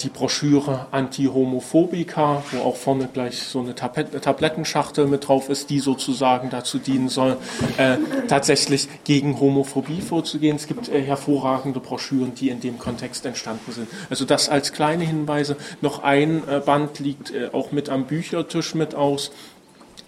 [0.00, 6.50] die Broschüre Anti-Homophobica, wo auch vorne gleich so eine Tablettenschachtel mit drauf ist, die sozusagen
[6.50, 7.36] dazu dienen soll,
[7.76, 7.96] äh,
[8.28, 10.56] tatsächlich gegen Homophobie vorzugehen.
[10.56, 13.88] Es gibt äh, hervorragende Broschüren, die in dem Kontext entstanden sind.
[14.10, 15.56] Also das als kleine Hinweise.
[15.80, 19.30] Noch ein äh, Band liegt auch mit am Büchertisch mit aus.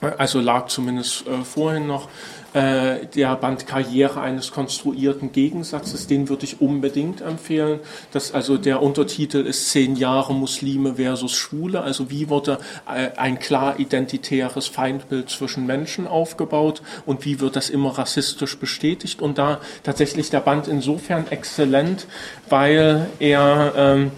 [0.00, 2.08] Also lag zumindest äh, vorhin noch
[2.54, 7.80] äh, der Band Karriere eines konstruierten Gegensatzes, den würde ich unbedingt empfehlen.
[8.12, 11.82] Das, also der Untertitel ist Zehn Jahre Muslime versus Schwule.
[11.82, 17.68] Also wie wurde äh, ein klar identitäres Feindbild zwischen Menschen aufgebaut und wie wird das
[17.68, 19.20] immer rassistisch bestätigt?
[19.20, 22.06] Und da tatsächlich der Band insofern exzellent,
[22.48, 24.12] weil er ähm,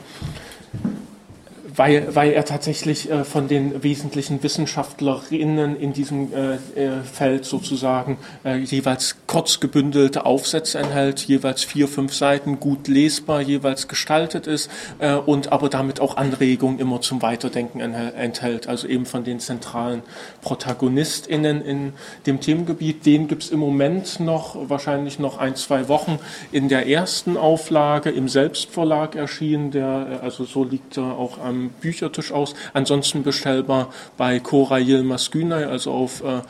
[1.76, 8.18] weil, weil er tatsächlich äh, von den wesentlichen Wissenschaftlerinnen in diesem äh, äh, Feld sozusagen
[8.44, 14.70] äh, jeweils kurz gebündelte Aufsätze enthält, jeweils vier, fünf Seiten, gut lesbar, jeweils gestaltet ist
[14.98, 18.66] äh, und aber damit auch Anregungen immer zum Weiterdenken enthält.
[18.66, 20.02] Also eben von den zentralen
[20.42, 21.92] ProtagonistInnen in
[22.26, 23.06] dem Themengebiet.
[23.06, 26.18] Den gibt es im Moment noch, wahrscheinlich noch ein, zwei Wochen
[26.50, 31.70] in der ersten Auflage im Selbstverlag erschienen, der äh, also so liegt er auch am
[31.80, 32.54] Büchertisch aus.
[32.72, 36.42] Ansonsten bestellbar bei Cora Yilmaz Günay, also auf äh,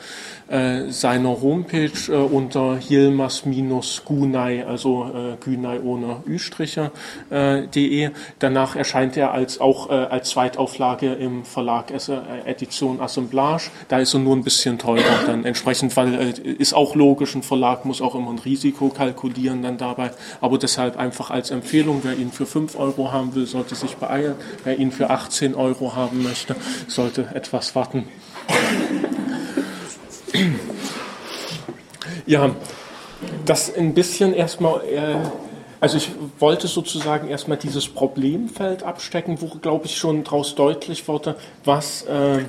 [0.53, 6.91] äh, seiner Homepage äh, unter Yilmaz-Günay, also äh, Günay ohne Ü-Striche,
[7.31, 8.09] äh.
[8.39, 11.91] Danach erscheint er als auch äh, als Zweitauflage im Verlag
[12.45, 13.71] Edition Assemblage.
[13.87, 17.85] Da ist er nur ein bisschen teurer dann entsprechend, weil ist auch logisch, ein Verlag
[17.85, 20.11] muss auch immer ein Risiko kalkulieren dann dabei.
[20.41, 24.35] Aber deshalb einfach als Empfehlung, wer ihn für 5 Euro haben will, sollte sich beeilen.
[24.63, 26.55] Wer ihn für 18 Euro haben möchte,
[26.87, 28.07] sollte etwas warten.
[32.25, 32.55] Ja,
[33.45, 35.15] das ein bisschen erstmal, äh,
[35.79, 41.35] also ich wollte sozusagen erstmal dieses Problemfeld abstecken, wo, glaube ich, schon daraus deutlich wurde,
[41.65, 42.43] was äh,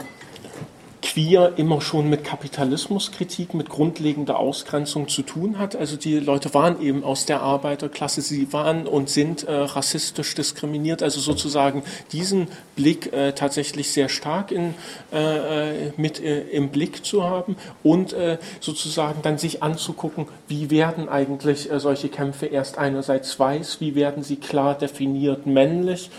[1.05, 5.77] queer immer schon mit Kapitalismuskritik, mit grundlegender Ausgrenzung zu tun hat.
[5.77, 11.03] Also die Leute waren eben aus der Arbeiterklasse, sie waren und sind äh, rassistisch diskriminiert.
[11.03, 14.75] Also sozusagen diesen Blick äh, tatsächlich sehr stark in,
[15.12, 20.71] äh, äh mit äh, im Blick zu haben und äh, sozusagen dann sich anzugucken, wie
[20.71, 26.11] werden eigentlich solche Kämpfe erst einerseits weiß, wie werden sie klar definiert männlich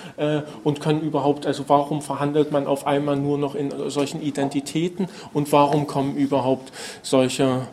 [0.63, 5.07] und können überhaupt, also warum verhandelt man auf einmal nur noch in solchen Identitäten Identitäten
[5.33, 7.67] und warum kommen überhaupt solche,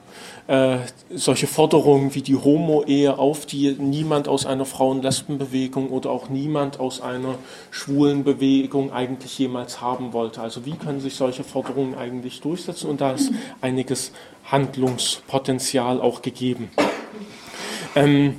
[0.47, 0.79] äh,
[1.11, 7.01] solche Forderungen wie die Homo-Ehe auf, die niemand aus einer Frauen-Lesben-Bewegung oder auch niemand aus
[7.01, 7.35] einer
[7.71, 10.41] schwulen Bewegung eigentlich jemals haben wollte.
[10.41, 14.13] Also wie können sich solche Forderungen eigentlich durchsetzen und da ist einiges
[14.45, 16.71] Handlungspotenzial auch gegeben.
[17.95, 18.37] Ähm,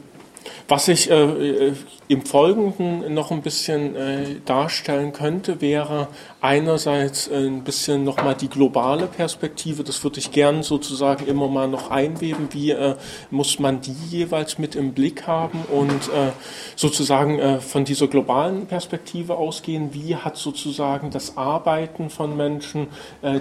[0.67, 1.73] was ich äh, äh
[2.07, 6.07] im Folgenden noch ein bisschen äh, darstellen könnte, wäre
[6.41, 9.83] einerseits äh, ein bisschen nochmal die globale Perspektive.
[9.83, 12.49] Das würde ich gern sozusagen immer mal noch einweben.
[12.51, 12.95] Wie äh,
[13.31, 16.31] muss man die jeweils mit im Blick haben und äh,
[16.75, 19.93] sozusagen äh, von dieser globalen Perspektive ausgehen?
[19.93, 22.87] Wie hat sozusagen das Arbeiten von Menschen,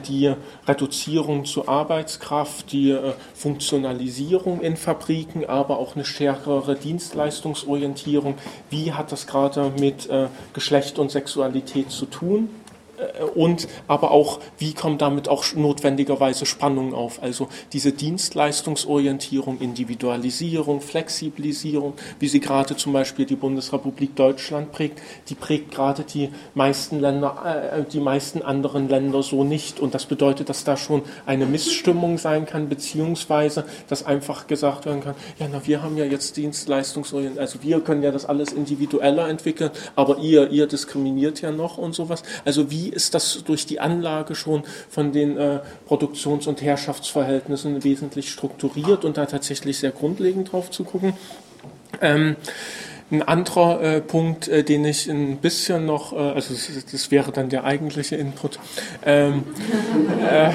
[0.08, 0.32] die
[0.66, 2.96] Reduzierung zur Arbeitskraft, die
[3.34, 8.36] Funktionalisierung in Fabriken, aber auch eine stärkere Dienstleistungsorientierung,
[8.70, 12.48] wie hat das gerade mit äh, Geschlecht und Sexualität zu tun?
[13.02, 17.22] Äh, und aber auch, wie kommen damit auch notwendigerweise Spannungen auf?
[17.22, 25.34] Also diese Dienstleistungsorientierung, Individualisierung, Flexibilisierung, wie sie gerade zum Beispiel die Bundesrepublik Deutschland prägt, die
[25.34, 29.80] prägt gerade die meisten Länder, äh, die meisten anderen Länder so nicht.
[29.80, 35.02] Und das bedeutet, dass da schon eine Missstimmung sein kann, beziehungsweise, dass einfach gesagt werden
[35.02, 39.28] kann, ja, na, wir haben ja jetzt Dienstleistungsorientierung, also wir können ja das alles individueller
[39.28, 42.22] entwickeln, aber ihr, ihr diskriminiert ja noch und sowas.
[42.44, 48.30] Also wie ist das durch die Anlage schon von den äh, Produktions- und Herrschaftsverhältnissen wesentlich
[48.30, 51.14] strukturiert und da tatsächlich sehr grundlegend drauf zu gucken.
[52.00, 52.36] Ähm,
[53.10, 57.30] ein anderer äh, Punkt, äh, den ich ein bisschen noch, äh, also das, das, wäre
[57.30, 58.58] dann der eigentliche Input,
[59.04, 59.44] ähm,
[60.26, 60.50] äh,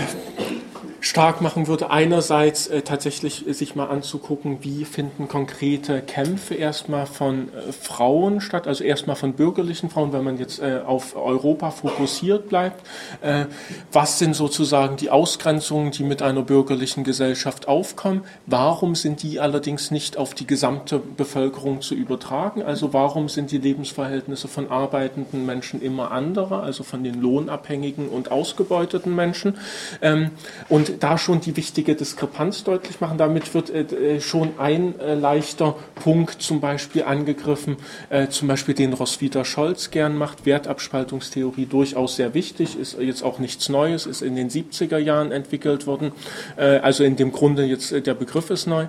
[1.00, 1.90] stark machen würde.
[1.90, 8.42] Einerseits äh, tatsächlich äh, sich mal anzugucken, wie finden konkrete Kämpfe erstmal von äh, Frauen
[8.42, 12.86] statt, also erstmal von bürgerlichen Frauen, wenn man jetzt äh, auf Europa fokussiert bleibt.
[13.22, 13.46] Äh,
[13.92, 18.24] was sind sozusagen die Ausgrenzungen, die mit einer bürgerlichen Gesellschaft aufkommen?
[18.46, 22.64] Warum sind die allerdings nicht auf die gesamte Bevölkerung zu übertragen?
[22.64, 28.32] Also warum sind die Lebensverhältnisse von arbeitenden Menschen immer andere, also von den lohnabhängigen und
[28.32, 29.58] ausgebeuteten Menschen?
[30.02, 30.32] Ähm,
[30.70, 33.18] und da schon die wichtige Diskrepanz deutlich machen.
[33.18, 37.78] Damit wird äh, schon ein äh, leichter Punkt zum Beispiel angegriffen,
[38.10, 40.46] äh, zum Beispiel den Roswitha Scholz gern macht.
[40.46, 45.88] Wertabspaltungstheorie durchaus sehr wichtig, ist jetzt auch nichts Neues, ist in den 70er Jahren entwickelt
[45.88, 46.12] worden.
[46.56, 48.88] Äh, also in dem Grunde jetzt äh, der Begriff ist neu.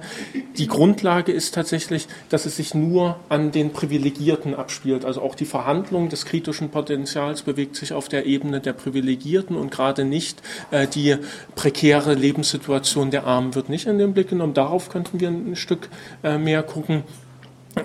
[0.56, 5.04] Die Grundlage ist tatsächlich, dass es sich nur an den Privilegierten abspielt.
[5.04, 9.70] Also auch die Verhandlung des kritischen Potenzials bewegt sich auf der Ebene der Privilegierten und
[9.70, 11.16] gerade nicht äh, die
[11.54, 14.52] prekären prekäre Lebenssituation der Armen wird nicht in den Blick genommen.
[14.52, 15.88] Darauf könnten wir ein Stück
[16.22, 17.02] äh, mehr gucken.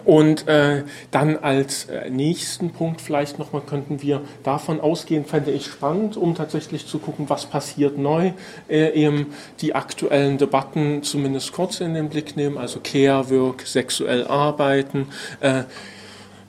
[0.03, 5.67] Und äh, dann als äh, nächsten Punkt vielleicht nochmal könnten wir davon ausgehen, fände ich
[5.67, 8.33] spannend, um tatsächlich zu gucken, was passiert neu,
[8.67, 9.27] äh, eben
[9.61, 15.07] die aktuellen Debatten zumindest kurz in den Blick nehmen, also Care-Work, sexuell arbeiten,
[15.39, 15.63] äh,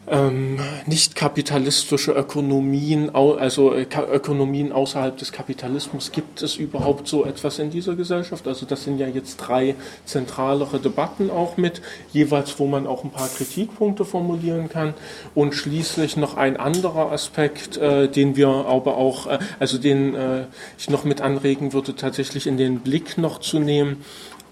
[0.07, 7.59] ähm, nicht kapitalistische Ökonomien, also äh, Ökonomien außerhalb des Kapitalismus, gibt es überhaupt so etwas
[7.59, 8.47] in dieser Gesellschaft?
[8.47, 11.81] Also das sind ja jetzt drei zentralere Debatten auch mit,
[12.13, 14.95] jeweils wo man auch ein paar Kritikpunkte formulieren kann.
[15.35, 20.45] Und schließlich noch ein anderer Aspekt, äh, den wir aber auch, äh, also den äh,
[20.79, 24.05] ich noch mit anregen würde, tatsächlich in den Blick noch zu nehmen,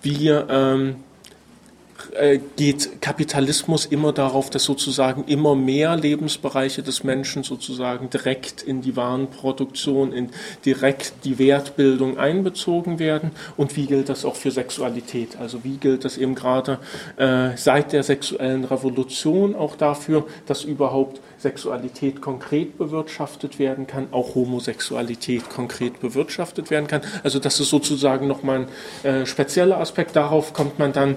[0.02, 0.96] wie ähm,
[2.14, 8.82] äh, geht Kapitalismus immer darauf, dass sozusagen immer mehr Lebensbereiche des Menschen sozusagen direkt in
[8.82, 10.30] die Warenproduktion, in
[10.64, 13.30] direkt die Wertbildung einbezogen werden.
[13.56, 15.36] Und wie gilt das auch für Sexualität?
[15.40, 16.78] Also wie gilt das eben gerade
[17.16, 24.34] äh, seit der sexuellen Revolution auch dafür, dass überhaupt Sexualität konkret bewirtschaftet werden kann, auch
[24.34, 27.00] Homosexualität konkret bewirtschaftet werden kann.
[27.22, 28.66] Also das ist sozusagen nochmal
[29.04, 30.14] ein äh, spezieller Aspekt.
[30.14, 31.16] Darauf kommt man dann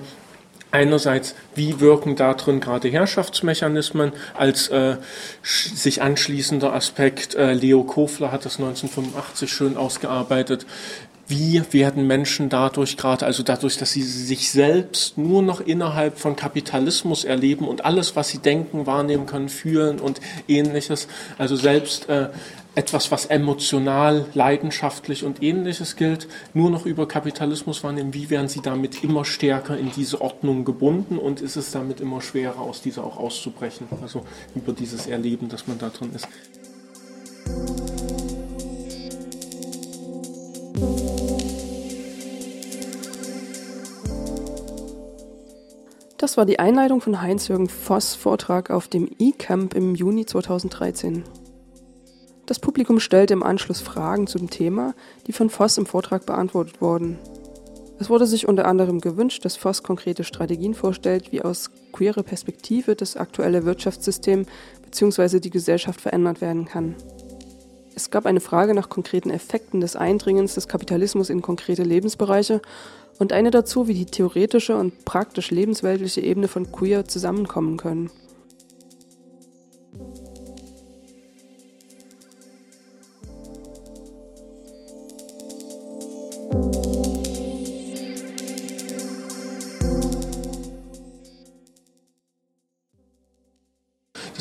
[0.75, 4.97] Einerseits, wie wirken da drin gerade Herrschaftsmechanismen als äh,
[5.41, 7.33] sich anschließender Aspekt.
[7.33, 10.65] Äh, Leo Kofler hat das 1985 schön ausgearbeitet.
[11.27, 16.35] Wie werden Menschen dadurch gerade, also dadurch, dass sie sich selbst nur noch innerhalb von
[16.35, 21.07] Kapitalismus erleben und alles, was sie denken, wahrnehmen können, fühlen und ähnliches,
[21.39, 22.29] also selbst äh,
[22.75, 28.61] etwas, was emotional, leidenschaftlich und ähnliches gilt, nur noch über Kapitalismus wahrnehmen, wie werden sie
[28.61, 33.03] damit immer stärker in diese Ordnung gebunden und ist es damit immer schwerer, aus dieser
[33.03, 36.27] auch auszubrechen, also über dieses Erleben, dass man da drin ist.
[46.25, 51.23] Das war die Einleitung von Heinz-Jürgen Voss Vortrag auf dem E-Camp im Juni 2013.
[52.47, 54.95] Das Publikum stellte im Anschluss Fragen zum Thema,
[55.27, 57.19] die von Voss im Vortrag beantwortet wurden.
[57.99, 62.95] Es wurde sich unter anderem gewünscht, dass Voss konkrete Strategien vorstellt, wie aus queerer Perspektive
[62.95, 64.47] das aktuelle Wirtschaftssystem
[64.83, 65.39] bzw.
[65.39, 66.95] die Gesellschaft verändert werden kann.
[67.93, 72.61] Es gab eine Frage nach konkreten Effekten des Eindringens des Kapitalismus in konkrete Lebensbereiche
[73.19, 78.09] und eine dazu, wie die theoretische und praktisch lebensweltliche Ebene von Queer zusammenkommen können.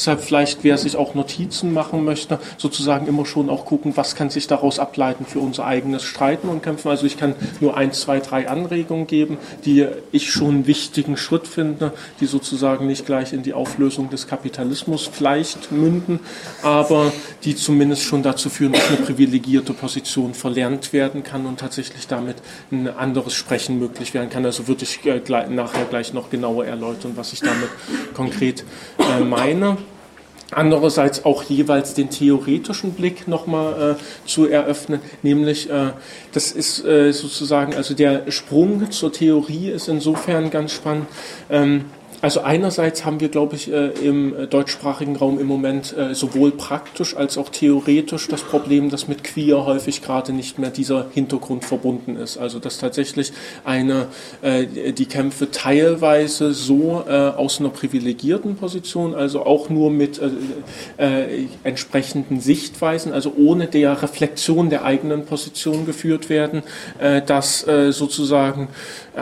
[0.05, 4.29] Deshalb vielleicht, wer sich auch Notizen machen möchte, sozusagen immer schon auch gucken, was kann
[4.29, 6.91] sich daraus ableiten für unser eigenes Streiten und Kämpfen.
[6.91, 11.49] Also ich kann nur ein, zwei, drei Anregungen geben, die ich schon einen wichtigen Schritt
[11.49, 16.21] finde, die sozusagen nicht gleich in die Auflösung des Kapitalismus vielleicht münden,
[16.63, 17.11] aber
[17.45, 22.37] die zumindest schon dazu führen, dass eine privilegierte Position verlernt werden kann und tatsächlich damit
[22.71, 24.45] ein anderes Sprechen möglich werden kann.
[24.45, 27.71] Also würde ich äh, nachher gleich noch genauer erläutern, was ich damit
[28.13, 28.67] konkret
[28.99, 29.79] äh, meine.
[30.55, 35.91] Andererseits auch jeweils den theoretischen Blick nochmal äh, zu eröffnen, nämlich äh,
[36.33, 41.07] das ist äh, sozusagen, also der Sprung zur Theorie ist insofern ganz spannend.
[41.51, 41.87] Ähm,
[42.25, 47.15] also einerseits haben wir, glaube ich, äh, im deutschsprachigen Raum im Moment äh, sowohl praktisch
[47.15, 52.17] als auch theoretisch das Problem, dass mit queer häufig gerade nicht mehr dieser Hintergrund verbunden
[52.17, 52.39] ist.
[52.39, 54.07] Also dass tatsächlich eine,
[54.41, 60.21] äh, die Kämpfe teilweise so aus einer privilegierten Position, also auch nur mit
[61.63, 66.63] entsprechenden Sichtweisen, also ohne der Reflexion der eigenen Position geführt werden,
[67.27, 68.69] dass sozusagen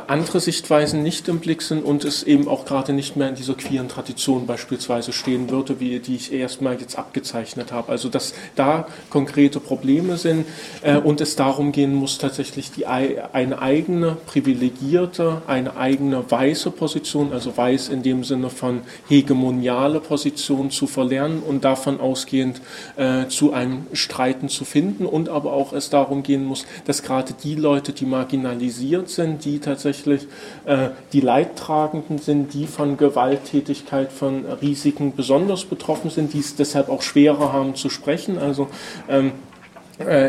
[0.06, 3.54] andere Sichtweisen nicht im Blick sind und es eben auch gerade nicht mehr in dieser
[3.54, 7.90] queeren Tradition beispielsweise stehen würde, wie die ich erstmal jetzt abgezeichnet habe.
[7.90, 10.46] Also dass da konkrete Probleme sind
[10.82, 17.32] äh, und es darum gehen muss, tatsächlich die, eine eigene privilegierte, eine eigene weiße Position,
[17.32, 22.60] also weiß in dem Sinne von hegemoniale Position zu verlernen und davon ausgehend
[22.96, 27.34] äh, zu einem Streiten zu finden und aber auch es darum gehen muss, dass gerade
[27.42, 30.26] die Leute, die marginalisiert sind, die tatsächlich
[30.64, 36.88] äh, die Leidtragenden sind, die von Gewalttätigkeit, von Risiken besonders betroffen sind, die es deshalb
[36.88, 38.38] auch schwerer haben zu sprechen.
[38.38, 38.68] Also
[39.08, 39.30] ähm, äh,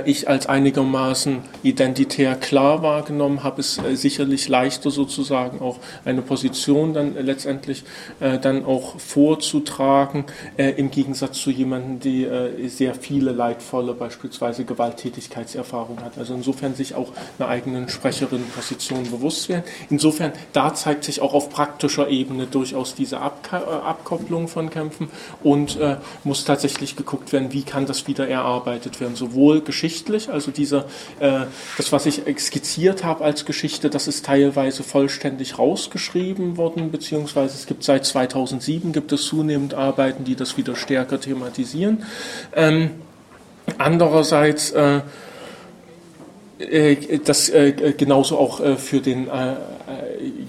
[0.06, 6.94] ich als einigermaßen identitär klar wahrgenommen habe, es äh, sicherlich leichter sozusagen auch eine Position
[6.94, 7.84] dann letztendlich
[8.20, 10.26] äh, dann auch vorzutragen,
[10.58, 12.28] im Gegensatz zu jemandem, die
[12.68, 16.18] sehr viele leidvolle beispielsweise Gewalttätigkeitserfahrung hat.
[16.18, 19.64] Also insofern sich auch einer eigenen Sprecherinnenposition bewusst werden.
[19.90, 25.10] Insofern, da zeigt sich auch auf praktischer Ebene durchaus diese Abkopplung von Kämpfen
[25.44, 25.78] und
[26.24, 30.86] muss tatsächlich geguckt werden, wie kann das wieder erarbeitet werden, sowohl geschichtlich, also dieser,
[31.20, 31.46] äh,
[31.78, 37.66] das, was ich skizziert habe als Geschichte, das ist teilweise vollständig rausgeschrieben worden, beziehungsweise es
[37.66, 42.04] gibt seit 2007 gibt es zunehmend Arbeiten, die das wieder stärker thematisieren.
[42.56, 42.92] Ähm,
[43.78, 45.02] andererseits äh,
[46.60, 49.56] äh das äh, genauso auch äh, für den äh,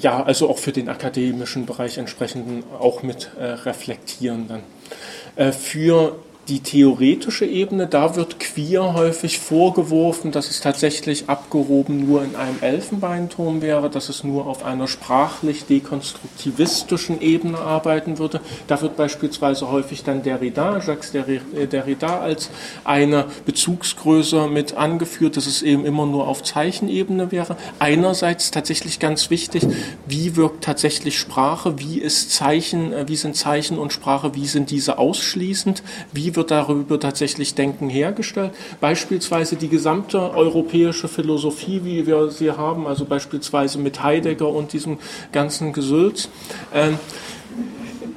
[0.00, 6.16] ja also auch für den akademischen Bereich entsprechenden auch mit reflektieren dann für
[6.48, 12.58] die theoretische Ebene, da wird queer häufig vorgeworfen, dass es tatsächlich abgehoben nur in einem
[12.60, 18.42] Elfenbeinturm wäre, dass es nur auf einer sprachlich dekonstruktivistischen Ebene arbeiten würde.
[18.66, 22.50] Da wird beispielsweise häufig dann Derrida, Jacques Derrida als
[22.84, 27.56] eine Bezugsgröße mit angeführt, dass es eben immer nur auf Zeichenebene wäre.
[27.78, 29.66] Einerseits tatsächlich ganz wichtig,
[30.06, 34.70] wie wirkt tatsächlich Sprache, wie ist Zeichen, äh, wie sind Zeichen und Sprache, wie sind
[34.70, 35.82] diese ausschließend,
[36.12, 38.52] wie wird darüber tatsächlich Denken hergestellt?
[38.80, 44.98] Beispielsweise die gesamte europäische Philosophie, wie wir sie haben, also beispielsweise mit Heidegger und diesem
[45.32, 46.28] ganzen Gesülz,
[46.72, 46.92] äh,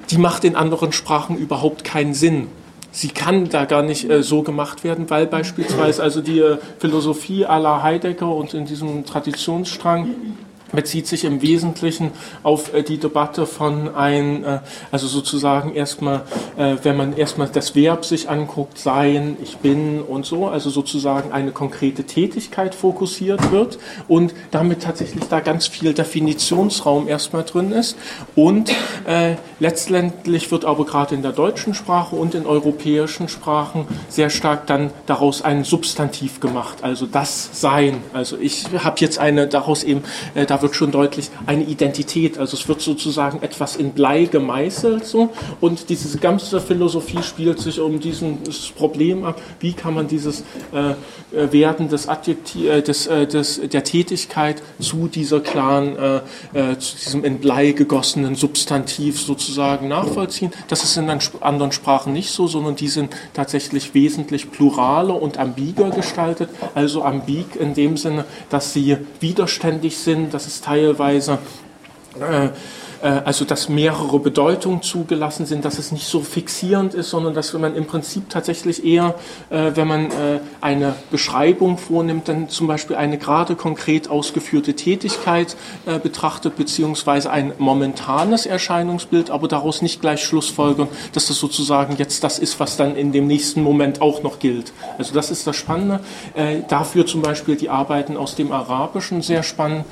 [0.09, 2.47] die macht in anderen Sprachen überhaupt keinen Sinn
[2.97, 7.45] sie kann da gar nicht äh, so gemacht werden, weil beispielsweise also die äh, Philosophie
[7.45, 10.15] aller Heidegger und in diesem Traditionsstrang
[10.71, 12.11] bezieht sich im Wesentlichen
[12.43, 14.59] auf äh, die Debatte von ein, äh,
[14.91, 16.23] also sozusagen erstmal,
[16.57, 21.31] äh, wenn man erstmal das Verb sich anguckt, sein, ich bin und so, also sozusagen
[21.31, 27.97] eine konkrete Tätigkeit fokussiert wird und damit tatsächlich da ganz viel Definitionsraum erstmal drin ist
[28.35, 28.71] und
[29.05, 34.67] äh, letztendlich wird aber gerade in der deutschen Sprache und in europäischen Sprachen sehr stark
[34.67, 40.03] dann daraus ein Substantiv gemacht, also das Sein, also ich habe jetzt eine daraus eben,
[40.35, 42.37] äh, wird schon deutlich eine Identität.
[42.37, 45.29] Also es wird sozusagen etwas in Blei gemeißelt so
[45.61, 49.41] und diese ganze Philosophie spielt sich um dieses Problem ab.
[49.59, 50.43] Wie kann man dieses
[50.73, 50.91] äh,
[51.35, 56.95] äh Werden des Adjektiv, äh, des, äh, des, der Tätigkeit zu dieser klaren, äh, zu
[56.97, 60.51] diesem in Blei gegossenen Substantiv sozusagen nachvollziehen?
[60.67, 61.09] Das ist in
[61.41, 66.49] anderen Sprachen nicht so, sondern die sind tatsächlich wesentlich pluraler und ambiger gestaltet.
[66.75, 71.37] Also ambig in dem Sinne, dass sie widerständig sind, dass es teilweise
[72.19, 72.49] äh,
[73.01, 77.75] also dass mehrere Bedeutungen zugelassen sind, dass es nicht so fixierend ist, sondern dass man
[77.75, 79.15] im Prinzip tatsächlich eher,
[79.49, 85.55] äh, wenn man äh, eine Beschreibung vornimmt, dann zum Beispiel eine gerade konkret ausgeführte Tätigkeit
[86.03, 92.39] betrachtet, beziehungsweise ein momentanes Erscheinungsbild, aber daraus nicht gleich schlussfolgern, dass das sozusagen jetzt das
[92.39, 94.73] ist, was dann in dem nächsten Moment auch noch gilt.
[94.97, 95.99] Also das ist das Spannende.
[96.67, 99.85] Dafür zum Beispiel die Arbeiten aus dem Arabischen sehr spannend.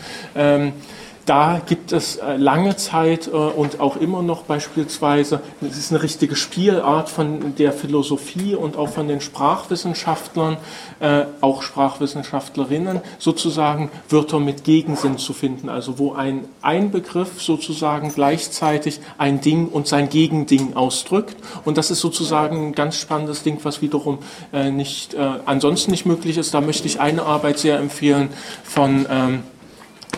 [1.26, 6.03] Da gibt es äh, lange Zeit äh, und auch immer noch beispielsweise, es ist eine
[6.03, 10.57] richtige Spielart von der Philosophie und auch von den Sprachwissenschaftlern,
[10.99, 18.13] äh, auch Sprachwissenschaftlerinnen, sozusagen Wörter mit Gegensinn zu finden, also wo ein, ein Begriff sozusagen
[18.13, 21.38] gleichzeitig ein Ding und sein Gegending ausdrückt.
[21.65, 24.19] Und das ist sozusagen ein ganz spannendes Ding, was wiederum
[24.51, 25.15] nicht,
[25.45, 26.53] ansonsten nicht möglich ist.
[26.53, 28.30] Da möchte ich eine Arbeit sehr empfehlen
[28.63, 29.43] von ähm,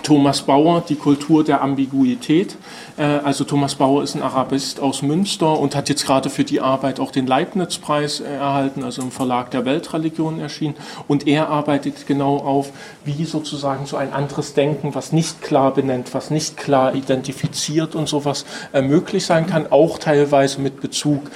[0.04, 2.58] Thomas Bauer, die Kultur der Ambiguität.
[2.98, 6.60] Äh, also Thomas Bauer ist ein Arabist aus Münster und hat jetzt gerade für die
[6.60, 10.76] Arbeit auch den Leibniz-Preis äh, erhalten, also im Verlag der Weltreligionen erschienen.
[11.08, 12.72] Und er arbeitet genau auf,
[13.06, 18.10] wie sozusagen so ein anderes Denken, was nicht klar benennt, was nicht klar identifiziert und
[18.10, 21.30] sowas äh, möglich sein kann, auch teilweise mit Bezug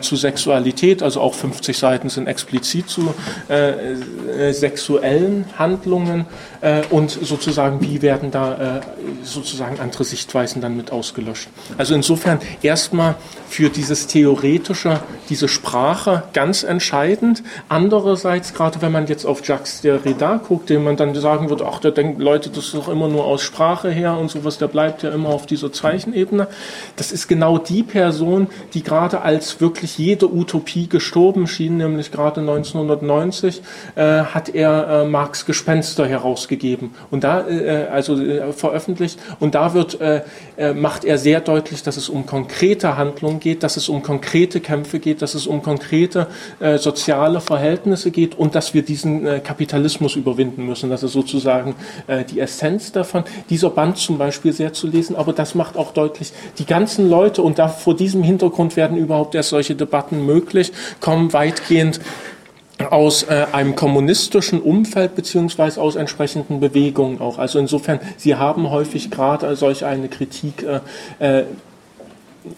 [0.00, 1.02] zu Sexualität.
[1.02, 3.14] Also auch 50 Seiten sind explizit zu
[4.50, 6.26] sexuellen Handlungen
[6.90, 8.80] und sozusagen, wie werden da
[9.22, 11.48] sozusagen andere Sichtweisen dann mit ausgelöscht.
[11.78, 13.16] Also insofern erstmal
[13.48, 17.42] für dieses Theoretische, diese Sprache ganz entscheidend.
[17.68, 21.78] Andererseits, gerade wenn man jetzt auf Jacques Derrida guckt, dem man dann sagen würde, ach,
[21.78, 25.02] der denkt, Leute, das ist doch immer nur aus Sprache her und sowas, der bleibt
[25.02, 26.48] ja immer auf dieser Zeichenebene.
[26.96, 32.40] Das ist genau die Person, die gerade als wirklich jede Utopie gestorben schien, nämlich gerade
[32.40, 33.62] 1990
[33.94, 36.94] äh, hat er äh, Marx Gespenster herausgegeben.
[37.10, 39.18] Und da, äh, also also äh, veröffentlicht.
[39.40, 40.22] Und da wird, äh,
[40.56, 44.60] äh, macht er sehr deutlich, dass es um konkrete Handlungen geht, dass es um konkrete
[44.60, 46.26] Kämpfe geht, dass es um konkrete
[46.58, 50.88] äh, soziale Verhältnisse geht und dass wir diesen äh, Kapitalismus überwinden müssen.
[50.88, 51.74] Das ist sozusagen
[52.06, 53.24] äh, die Essenz davon.
[53.50, 57.42] Dieser Band zum Beispiel sehr zu lesen, aber das macht auch deutlich, die ganzen Leute,
[57.42, 62.00] und da vor diesem Hintergrund werden überhaupt erst solche Debatten möglich, kommen weitgehend
[62.90, 67.38] aus äh, einem kommunistischen Umfeld beziehungsweise aus entsprechenden Bewegungen auch.
[67.38, 70.64] Also insofern, Sie haben häufig gerade solch eine Kritik
[71.20, 71.44] äh, äh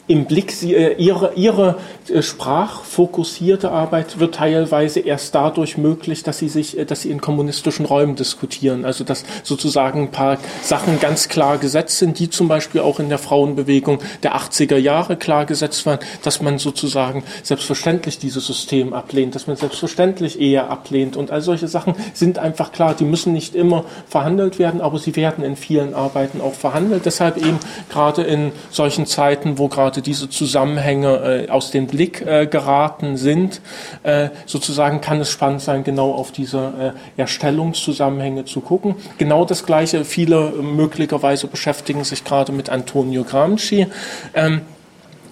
[0.07, 1.76] im Blick, äh, ihre, ihre
[2.09, 7.20] äh, sprachfokussierte Arbeit wird teilweise erst dadurch möglich, dass sie sich, äh, dass sie in
[7.20, 8.84] kommunistischen Räumen diskutieren.
[8.84, 13.09] Also dass sozusagen ein paar Sachen ganz klar gesetzt sind, die zum Beispiel auch in
[13.09, 19.34] der Frauenbewegung der 80er Jahre klar gesetzt waren, dass man sozusagen selbstverständlich dieses System ablehnt,
[19.34, 22.95] dass man selbstverständlich Ehe ablehnt und all solche Sachen sind einfach klar.
[22.95, 27.05] Die müssen nicht immer verhandelt werden, aber sie werden in vielen Arbeiten auch verhandelt.
[27.05, 27.59] Deshalb eben
[27.91, 33.61] gerade in solchen Zeiten, wo gerade diese Zusammenhänge äh, aus dem Blick äh, geraten sind.
[34.03, 38.97] Äh, sozusagen kann es spannend sein, genau auf diese äh, Erstellungszusammenhänge zu gucken.
[39.18, 43.87] Genau das Gleiche, viele äh, möglicherweise beschäftigen sich gerade mit Antonio Gramsci.
[44.35, 44.62] Ähm,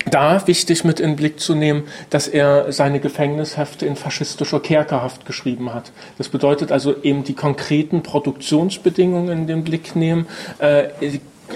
[0.09, 5.27] da wichtig mit in den Blick zu nehmen, dass er seine Gefängnishefte in faschistischer Kerkerhaft
[5.27, 5.91] geschrieben hat.
[6.19, 10.29] Das bedeutet also eben die konkreten Produktionsbedingungen in den Blick nehmen,
[10.61, 10.85] äh,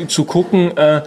[0.08, 1.02] zu gucken, äh,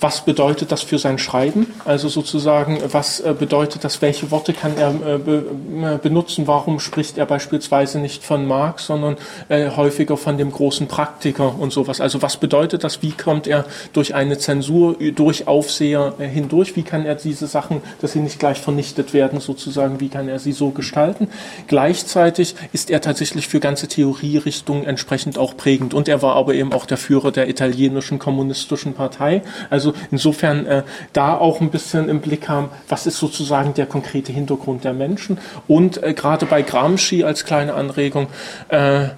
[0.00, 1.66] was bedeutet das für sein Schreiben?
[1.84, 6.46] Also sozusagen, was äh, bedeutet das, welche Worte kann er äh, äh, benutzen?
[6.46, 9.16] Warum spricht er beispielsweise nicht von Marx, sondern
[9.50, 12.00] häufiger von dem großen Praktiker und sowas?
[12.00, 13.02] Also was bedeutet das?
[13.02, 16.76] Wie kommt er durch eine Zensur, durch Aufseher hindurch?
[16.76, 20.38] Wie kann er diese Sachen, dass sie nicht gleich vernichtet werden, sozusagen, wie kann er
[20.38, 21.28] sie so gestalten?
[21.66, 25.94] Gleichzeitig ist er tatsächlich für ganze Theorierichtungen entsprechend auch prägend.
[25.94, 29.42] Und er war aber eben auch der Führer der italienischen kommunistischen Partei.
[29.68, 30.82] Also also insofern äh,
[31.12, 35.38] da auch ein bisschen im Blick haben, was ist sozusagen der konkrete Hintergrund der Menschen.
[35.68, 38.28] Und äh, gerade bei Gramsci als kleine Anregung,
[38.68, 39.08] äh,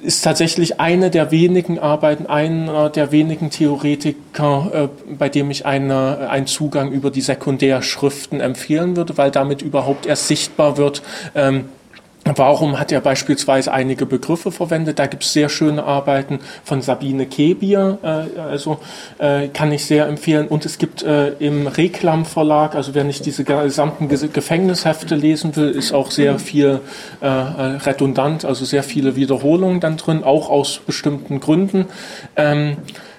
[0.00, 6.28] ist tatsächlich eine der wenigen Arbeiten, einer der wenigen Theoretiker, äh, bei dem ich eine,
[6.30, 11.02] einen Zugang über die Sekundärschriften empfehlen würde, weil damit überhaupt erst sichtbar wird,
[11.34, 11.64] ähm,
[12.24, 15.00] Warum hat er beispielsweise einige Begriffe verwendet?
[15.00, 18.78] Da gibt es sehr schöne Arbeiten von Sabine Kebier, äh, also
[19.18, 20.46] äh, kann ich sehr empfehlen.
[20.46, 25.70] Und es gibt äh, im Reklam Verlag, also wer nicht diese gesamten Gefängnishefte lesen will,
[25.70, 26.80] ist auch sehr viel
[27.20, 31.86] äh, redundant, also sehr viele Wiederholungen dann drin, auch aus bestimmten Gründen.
[32.36, 33.11] Ähm, äh,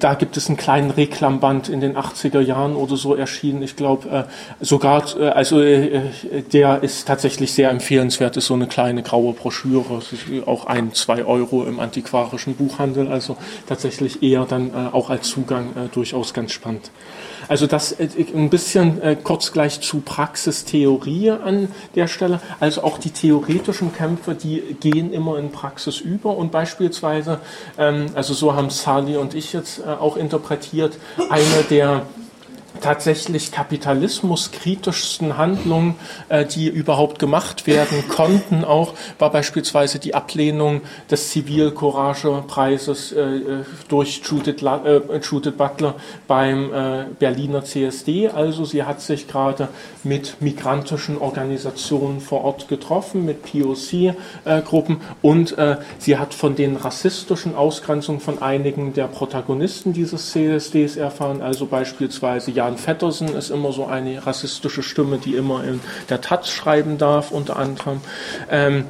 [0.00, 3.62] da gibt es einen kleinen Reklamband in den 80er Jahren oder so erschienen.
[3.62, 9.02] Ich glaube, äh, sogar, äh, also der ist tatsächlich sehr empfehlenswert, ist so eine kleine
[9.02, 10.02] graue Broschüre,
[10.46, 16.34] auch ein, zwei Euro im antiquarischen Buchhandel, also tatsächlich eher dann auch als Zugang durchaus
[16.34, 16.90] ganz spannend.
[17.48, 22.40] Also das äh, ein bisschen äh, kurz gleich zu Praxistheorie an der Stelle.
[22.60, 27.40] Also auch die theoretischen Kämpfe, die gehen immer in Praxis über und beispielsweise,
[27.78, 30.98] ähm, also so haben Sally und ich jetzt äh, auch interpretiert,
[31.30, 32.02] eine der
[32.80, 35.96] tatsächlich kapitalismuskritischsten Handlungen,
[36.28, 43.64] äh, die überhaupt gemacht werden konnten, auch war beispielsweise die Ablehnung des Zivilcouragepreises äh, äh
[43.88, 45.94] durch Judith, äh, Judith, Butler
[46.26, 48.28] beim äh, Berliner CSD.
[48.28, 49.68] Also sie hat sich gerade
[50.04, 55.56] mit migrantischen Organisationen vor Ort getroffen, mit POC-Gruppen äh, und
[55.98, 62.50] sie hat von den rassistischen Ausgrenzungen von einigen der Protagonisten dieses CSDs erfahren, also beispielsweise
[62.68, 67.30] Jan Fettersen ist immer so eine rassistische Stimme, die immer in der Taz schreiben darf,
[67.30, 68.02] unter anderem.
[68.50, 68.84] Ähm,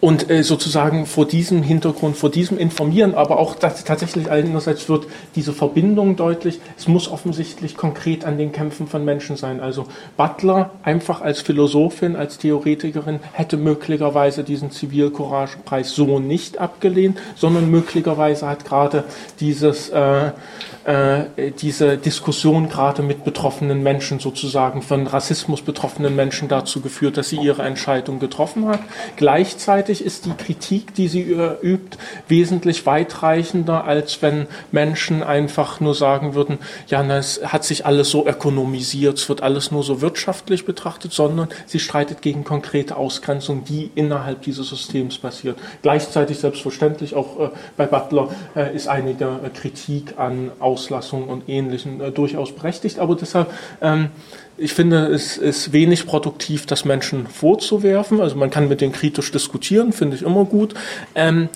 [0.00, 5.06] und äh, sozusagen vor diesem Hintergrund, vor diesem Informieren, aber auch tatsächlich einerseits wird
[5.36, 9.60] diese Verbindung deutlich, es muss offensichtlich konkret an den Kämpfen von Menschen sein.
[9.60, 9.86] Also
[10.18, 18.48] Butler einfach als Philosophin, als Theoretikerin hätte möglicherweise diesen Zivilcouragepreis so nicht abgelehnt, sondern möglicherweise
[18.48, 19.04] hat gerade
[19.38, 20.32] dieses äh,
[20.90, 27.28] äh, diese Diskussion gerade mit betroffenen Menschen sozusagen, von Rassismus betroffenen Menschen dazu geführt, dass
[27.28, 28.80] sie ihre Entscheidung getroffen hat.
[29.16, 31.22] Gleichzeitig ist die Kritik, die sie
[31.62, 37.86] übt, wesentlich weitreichender, als wenn Menschen einfach nur sagen würden, ja, na, es hat sich
[37.86, 42.96] alles so ökonomisiert, es wird alles nur so wirtschaftlich betrachtet, sondern sie streitet gegen konkrete
[42.96, 45.56] Ausgrenzung, die innerhalb dieses Systems passiert.
[45.82, 52.00] Gleichzeitig selbstverständlich auch äh, bei Butler äh, ist einige äh, Kritik an Auslassungen und Ähnlichem
[52.00, 52.98] äh, durchaus berechtigt.
[52.98, 53.52] Aber deshalb,
[53.82, 54.08] ähm,
[54.56, 58.20] ich finde, es ist wenig produktiv, das Menschen vorzuwerfen.
[58.20, 60.74] Also man kann mit denen kritisch diskutieren, finde ich immer gut.
[61.14, 61.48] Ähm,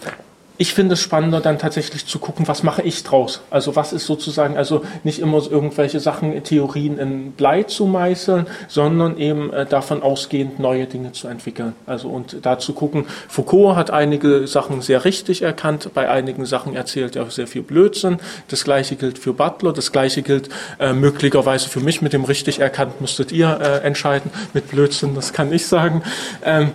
[0.56, 3.40] ich finde es spannender, dann tatsächlich zu gucken, was mache ich draus?
[3.50, 9.18] Also was ist sozusagen, also nicht immer irgendwelche Sachen, Theorien in Blei zu meißeln, sondern
[9.18, 11.74] eben äh, davon ausgehend neue Dinge zu entwickeln.
[11.86, 16.76] Also und da zu gucken, Foucault hat einige Sachen sehr richtig erkannt, bei einigen Sachen
[16.76, 18.18] erzählt er sehr viel Blödsinn.
[18.48, 22.00] Das gleiche gilt für Butler, das gleiche gilt äh, möglicherweise für mich.
[22.00, 24.30] Mit dem richtig erkannt müsstet ihr äh, entscheiden.
[24.52, 26.02] Mit Blödsinn, das kann ich sagen.
[26.44, 26.70] Ähm,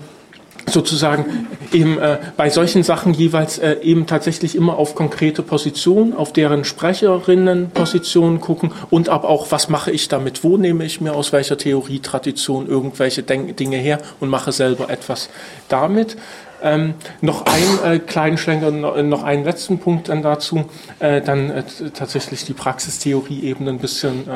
[0.70, 6.34] sozusagen eben äh, bei solchen Sachen jeweils äh, eben tatsächlich immer auf konkrete Positionen, auf
[6.34, 11.14] deren Sprecherinnen Positionen gucken und aber auch, was mache ich damit, wo nehme ich mir
[11.14, 15.30] aus welcher Theorietradition irgendwelche Denk Dinge her und mache selber etwas
[15.68, 16.18] damit.
[16.62, 20.66] Ähm, noch einen äh, kleinen Schlenker, noch einen letzten Punkt dann dazu,
[21.00, 21.64] äh, dann äh,
[21.94, 24.28] tatsächlich die Praxistheorie eben ein bisschen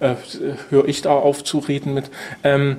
[0.00, 0.14] äh, äh,
[0.70, 2.10] höre ich da auf zu reden mit.
[2.44, 2.78] Ähm,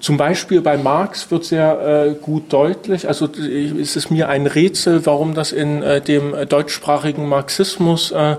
[0.00, 5.04] zum Beispiel bei Marx wird sehr äh, gut deutlich, also ist es mir ein Rätsel,
[5.04, 8.36] warum das in äh, dem deutschsprachigen Marxismus äh, äh,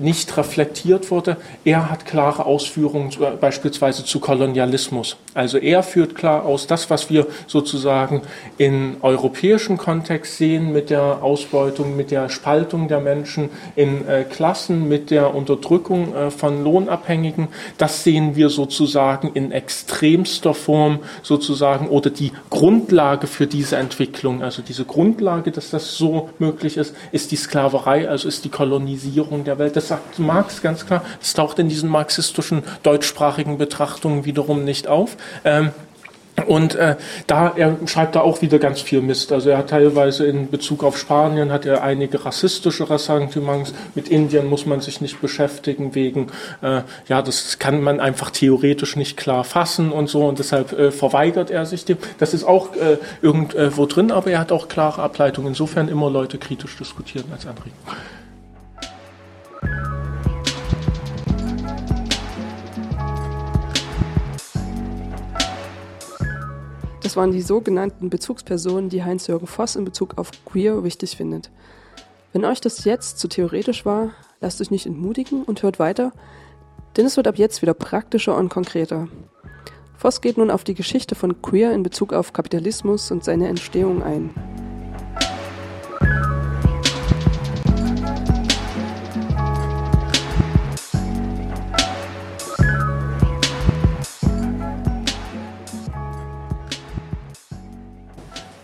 [0.00, 1.36] nicht reflektiert wurde.
[1.64, 5.16] Er hat klare Ausführungen beispielsweise zu Kolonialismus.
[5.34, 8.22] Also er führt klar aus, das, was wir sozusagen
[8.56, 14.88] in europäischen Kontext sehen mit der Ausbeutung, mit der Spaltung der Menschen in äh, Klassen,
[14.88, 22.08] mit der Unterdrückung äh, von Lohnabhängigen, das sehen wir sozusagen in extremster Form sozusagen oder
[22.08, 27.36] die Grundlage für diese Entwicklung, also diese Grundlage, dass das so möglich ist, ist die
[27.36, 29.76] Sklaverei, also ist die Kolonisierung Ordnung der Welt.
[29.76, 31.04] Das sagt Marx ganz klar.
[31.20, 35.16] Das taucht in diesen marxistischen deutschsprachigen Betrachtungen wiederum nicht auf.
[35.44, 35.70] Ähm,
[36.46, 39.32] und äh, da er schreibt da auch wieder ganz viel Mist.
[39.32, 43.72] Also er hat teilweise in Bezug auf Spanien hat er einige rassistische Ressentiments.
[43.94, 46.26] Mit Indien muss man sich nicht beschäftigen wegen
[46.60, 50.90] äh, ja das kann man einfach theoretisch nicht klar fassen und so und deshalb äh,
[50.90, 51.96] verweigert er sich dem.
[52.18, 55.48] Das ist auch äh, irgendwo drin, aber er hat auch klare Ableitungen.
[55.48, 57.72] Insofern immer Leute kritisch diskutieren als Anregung.
[67.06, 71.52] Das waren die sogenannten Bezugspersonen, die Heinz-Jürgen Voss in Bezug auf queer wichtig findet.
[72.32, 76.10] Wenn euch das jetzt zu theoretisch war, lasst euch nicht entmutigen und hört weiter,
[76.96, 79.06] denn es wird ab jetzt wieder praktischer und konkreter.
[79.96, 84.02] Voss geht nun auf die Geschichte von queer in Bezug auf Kapitalismus und seine Entstehung
[84.02, 84.55] ein.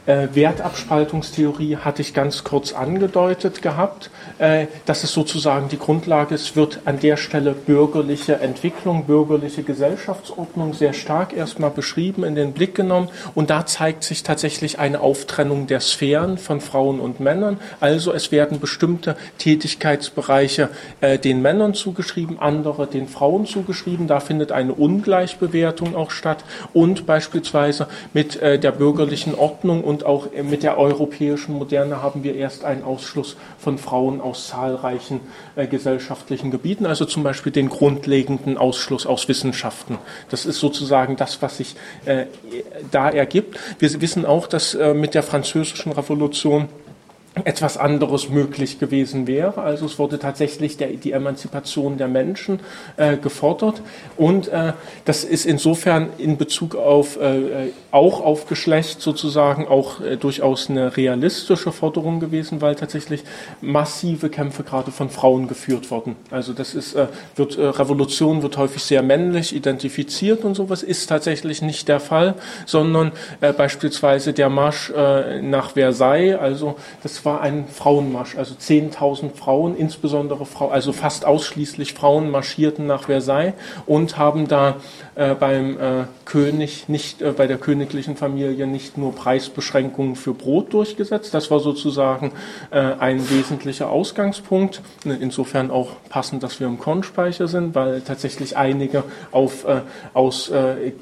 [0.04, 4.10] Äh, Wertabspaltungstheorie hatte ich ganz kurz angedeutet gehabt.
[4.38, 6.34] Äh, das ist sozusagen die Grundlage.
[6.34, 12.52] Es wird an der Stelle bürgerliche Entwicklung, bürgerliche Gesellschaftsordnung sehr stark erstmal beschrieben, in den
[12.52, 13.10] Blick genommen.
[13.36, 17.58] Und da zeigt sich tatsächlich eine Auftrennung der Sphären von Frauen und Männern.
[17.78, 24.08] Also es werden bestimmte Tätigkeitsbereiche äh, den Männern zugeschrieben, andere den Frauen zugeschrieben.
[24.08, 26.44] Da findet eine Ungleichbewertung auch statt.
[26.72, 32.34] Und beispielsweise mit äh, der bürgerlichen Ordnung und auch mit der europäischen Moderne haben wir
[32.34, 35.20] erst einen Ausschluss von Frauen aus zahlreichen
[35.56, 39.98] äh, gesellschaftlichen Gebieten, also zum Beispiel den grundlegenden Ausschluss aus Wissenschaften.
[40.30, 41.76] Das ist sozusagen das, was sich
[42.06, 42.26] äh,
[42.90, 43.58] da ergibt.
[43.78, 46.68] Wir wissen auch, dass äh, mit der französischen Revolution
[47.44, 49.62] etwas anderes möglich gewesen wäre.
[49.62, 52.60] Also es wurde tatsächlich der, die Emanzipation der Menschen
[52.98, 53.80] äh, gefordert
[54.18, 54.74] und äh,
[55.06, 60.96] das ist insofern in Bezug auf äh, auch auf Geschlecht sozusagen auch äh, durchaus eine
[60.96, 63.24] realistische Forderung gewesen, weil tatsächlich
[63.62, 66.16] massive Kämpfe gerade von Frauen geführt wurden.
[66.30, 71.06] Also das ist äh, wird äh, Revolution wird häufig sehr männlich identifiziert und sowas ist
[71.06, 72.34] tatsächlich nicht der Fall,
[72.66, 73.12] sondern
[73.56, 74.92] beispielsweise der Marsch
[75.42, 81.94] nach Versailles, also das war ein Frauenmarsch, also 10.000 Frauen, insbesondere Frauen, also fast ausschließlich
[81.94, 83.54] Frauen marschierten nach Versailles
[83.86, 84.76] und haben da
[85.14, 90.72] äh, beim äh, König nicht, äh, bei der königlichen Familie nicht nur Preisbeschränkungen für Brot
[90.72, 91.34] durchgesetzt.
[91.34, 92.32] Das war sozusagen
[92.70, 94.80] äh, ein wesentlicher Ausgangspunkt.
[95.04, 99.82] Insofern auch passend, dass wir im Kornspeicher sind, weil tatsächlich einige auf, äh,
[100.14, 100.92] aus äh,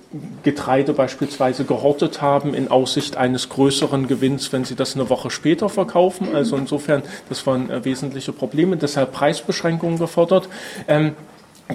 [0.42, 5.68] Getreide beispielsweise gehortet haben in Aussicht eines größeren Gewinns, wenn sie das eine Woche später
[5.68, 6.09] verkaufen.
[6.32, 8.76] Also insofern, das waren wesentliche Probleme.
[8.76, 10.48] Deshalb Preisbeschränkungen gefordert.
[10.88, 11.14] Ähm,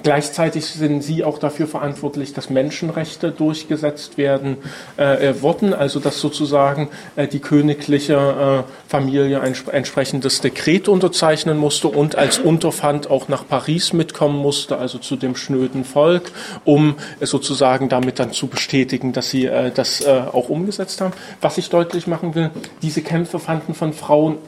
[0.02, 4.58] Gleichzeitig sind Sie auch dafür verantwortlich, dass Menschenrechte durchgesetzt werden
[4.98, 11.56] äh, äh, wurden, also dass sozusagen äh, die königliche äh, Familie ein entsprechendes Dekret unterzeichnen
[11.56, 16.30] musste und als Unterpfand auch nach Paris mitkommen musste, also zu dem schnöden Volk,
[16.64, 21.14] um äh, sozusagen damit dann zu bestätigen, dass sie äh, das äh, auch umgesetzt haben.
[21.40, 22.50] Was ich deutlich machen will,
[22.82, 24.38] diese Kämpfe fanden von Frauen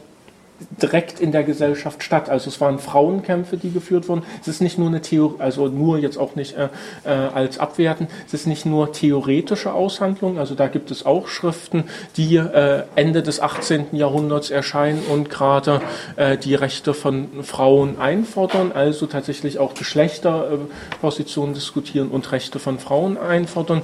[0.81, 2.29] direkt in der Gesellschaft statt.
[2.29, 4.23] Also es waren Frauenkämpfe, die geführt wurden.
[4.41, 6.69] Es ist nicht nur eine Theorie, also nur jetzt auch nicht äh,
[7.03, 11.85] äh, als Abwerten, es ist nicht nur theoretische Aushandlung, also da gibt es auch Schriften,
[12.17, 13.87] die äh, Ende des 18.
[13.93, 15.81] Jahrhunderts erscheinen und gerade
[16.15, 23.17] äh, die Rechte von Frauen einfordern, also tatsächlich auch Geschlechterpositionen diskutieren und Rechte von Frauen
[23.17, 23.81] einfordern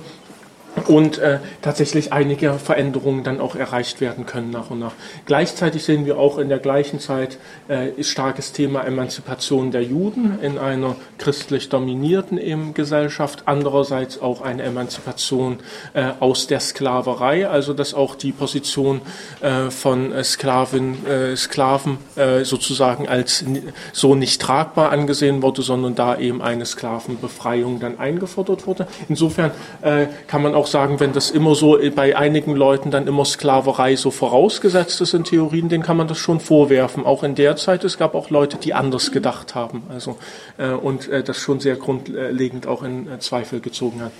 [0.87, 4.93] und äh, tatsächlich einige Veränderungen dann auch erreicht werden können nach und nach.
[5.25, 10.57] Gleichzeitig sehen wir auch in der gleichen Zeit äh, starkes Thema Emanzipation der Juden in
[10.57, 15.59] einer christlich dominierten eben Gesellschaft, andererseits auch eine Emanzipation
[15.93, 19.01] äh, aus der Sklaverei, also dass auch die Position
[19.41, 23.45] äh, von Sklavin, äh, Sklaven äh, sozusagen als
[23.93, 28.87] so nicht tragbar angesehen wurde, sondern da eben eine Sklavenbefreiung dann eingefordert wurde.
[29.09, 29.51] Insofern
[29.81, 33.23] äh, kann man auch auch sagen, wenn das immer so bei einigen Leuten dann immer
[33.23, 37.05] Sklaverei so vorausgesetzt ist in Theorien, denen kann man das schon vorwerfen.
[37.05, 39.83] Auch in der Zeit, es gab auch Leute, die anders gedacht haben.
[39.89, 40.17] Also,
[40.57, 44.11] äh, und äh, das schon sehr grundlegend auch in äh, Zweifel gezogen hat.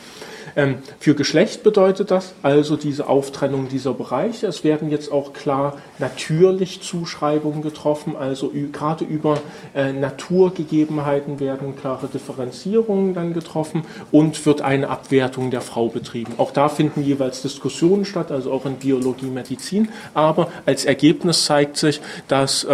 [0.55, 4.47] Ähm, für Geschlecht bedeutet das also diese Auftrennung dieser Bereiche.
[4.47, 9.39] Es werden jetzt auch klar natürlich Zuschreibungen getroffen, also gerade über
[9.73, 16.33] äh, Naturgegebenheiten werden klare Differenzierungen dann getroffen und wird eine Abwertung der Frau betrieben.
[16.37, 21.77] Auch da finden jeweils Diskussionen statt, also auch in Biologie, Medizin, aber als Ergebnis zeigt
[21.77, 22.65] sich, dass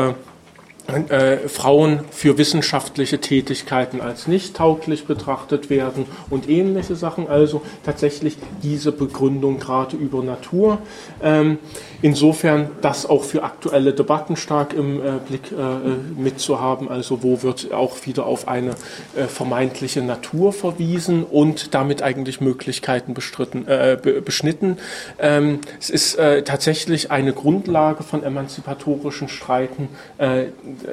[0.91, 7.27] äh, Frauen für wissenschaftliche Tätigkeiten als nicht tauglich betrachtet werden und ähnliche Sachen.
[7.27, 10.79] Also tatsächlich diese Begründung gerade über Natur.
[11.21, 11.59] Ähm,
[12.01, 16.89] insofern das auch für aktuelle Debatten stark im äh, Blick äh, mitzuhaben.
[16.89, 18.71] Also wo wird auch wieder auf eine
[19.15, 24.77] äh, vermeintliche Natur verwiesen und damit eigentlich Möglichkeiten bestritten, äh, beschnitten.
[25.19, 29.89] Ähm, es ist äh, tatsächlich eine Grundlage von emanzipatorischen Streiten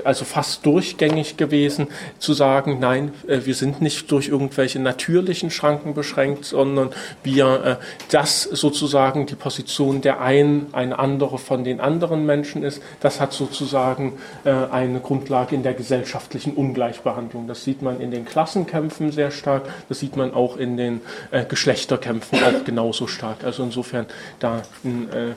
[0.05, 1.89] also fast durchgängig gewesen,
[2.19, 6.91] zu sagen, nein, äh, wir sind nicht durch irgendwelche natürlichen Schranken beschränkt, sondern
[7.23, 12.83] wir, äh, das sozusagen die Position der einen eine andere von den anderen Menschen ist,
[13.01, 17.47] das hat sozusagen äh, eine Grundlage in der gesellschaftlichen Ungleichbehandlung.
[17.47, 21.01] Das sieht man in den Klassenkämpfen sehr stark, das sieht man auch in den
[21.49, 23.45] Geschlechterkämpfen auch genauso stark.
[23.45, 24.07] Also insofern
[24.39, 25.37] da ein einen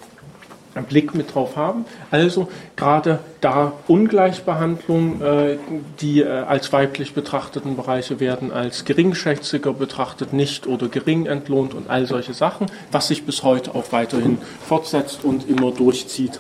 [0.73, 1.85] Blick mit drauf haben.
[2.11, 5.57] Also gerade da Ungleichbehandlung, äh,
[5.99, 11.89] die äh, als weiblich betrachteten Bereiche werden als geringschätziger betrachtet, nicht oder gering entlohnt und
[11.89, 16.39] all solche Sachen, was sich bis heute auch weiterhin fortsetzt und immer durchzieht.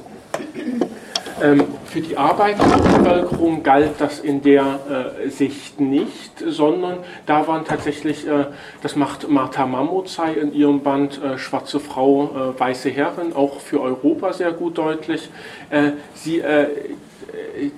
[1.41, 8.27] Ähm, für die Arbeiterbevölkerung galt das in der äh, Sicht nicht, sondern da waren tatsächlich,
[8.27, 8.45] äh,
[8.81, 13.81] das macht Martha Mammutzai in ihrem Band äh, Schwarze Frau, äh, Weiße Herren, auch für
[13.81, 15.29] Europa sehr gut deutlich.
[15.69, 16.67] Äh, sie äh,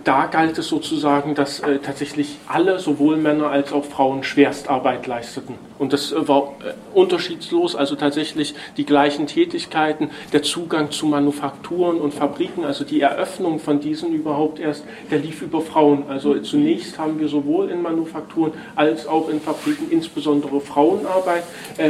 [0.04, 5.92] da galt es sozusagen, dass tatsächlich alle, sowohl Männer als auch Frauen, Schwerstarbeit leisteten Und
[5.92, 6.54] das war
[6.94, 13.60] unterschiedslos, also tatsächlich die gleichen Tätigkeiten, der Zugang zu Manufakturen und Fabriken, also die Eröffnung
[13.60, 16.06] von diesen überhaupt erst, der lief über Frauen.
[16.08, 21.44] Also zunächst haben wir sowohl in Manufakturen als auch in Fabriken insbesondere Frauenarbeit.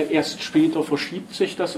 [0.10, 1.78] Erst später verschiebt sich das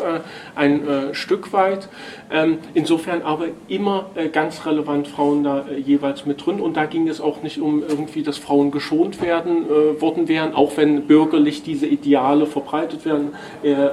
[0.55, 1.89] ein Stück weit.
[2.31, 6.61] Ähm, insofern aber immer ganz relevant Frauen da jeweils mit drin.
[6.61, 9.67] Und da ging es auch nicht um irgendwie, dass Frauen geschont werden
[9.99, 13.33] worden wären, auch wenn bürgerlich diese Ideale verbreitet werden,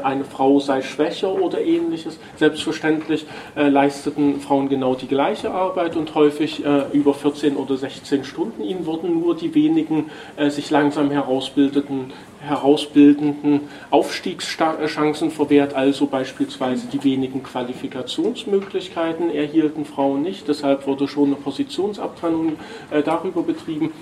[0.02, 2.18] eine Frau sei schwächer oder ähnliches.
[2.36, 8.24] Selbstverständlich äh, leisteten Frauen genau die gleiche Arbeit und häufig äh, über 14 oder 16
[8.24, 8.62] Stunden.
[8.62, 13.60] Ihnen wurden nur die wenigen äh, sich langsam herausbildeten herausbildenden
[13.90, 20.48] Aufstiegschancen verwehrt, also beispielsweise die wenigen Qualifikationsmöglichkeiten erhielten Frauen nicht.
[20.48, 22.54] Deshalb wurde schon eine Positionsabtrennung
[22.90, 23.92] äh, darüber betrieben.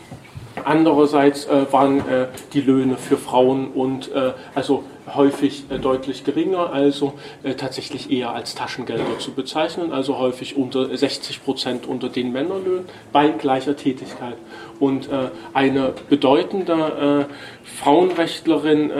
[0.64, 4.84] Andererseits äh, waren äh, die Löhne für Frauen und äh, also
[5.14, 7.14] häufig deutlich geringer, also
[7.56, 13.26] tatsächlich eher als Taschengelder zu bezeichnen, also häufig unter 60 Prozent unter den Männerlöhnen bei
[13.30, 14.36] gleicher Tätigkeit.
[14.78, 15.08] Und
[15.52, 17.26] eine bedeutende
[17.82, 18.92] Frauenrechtlerin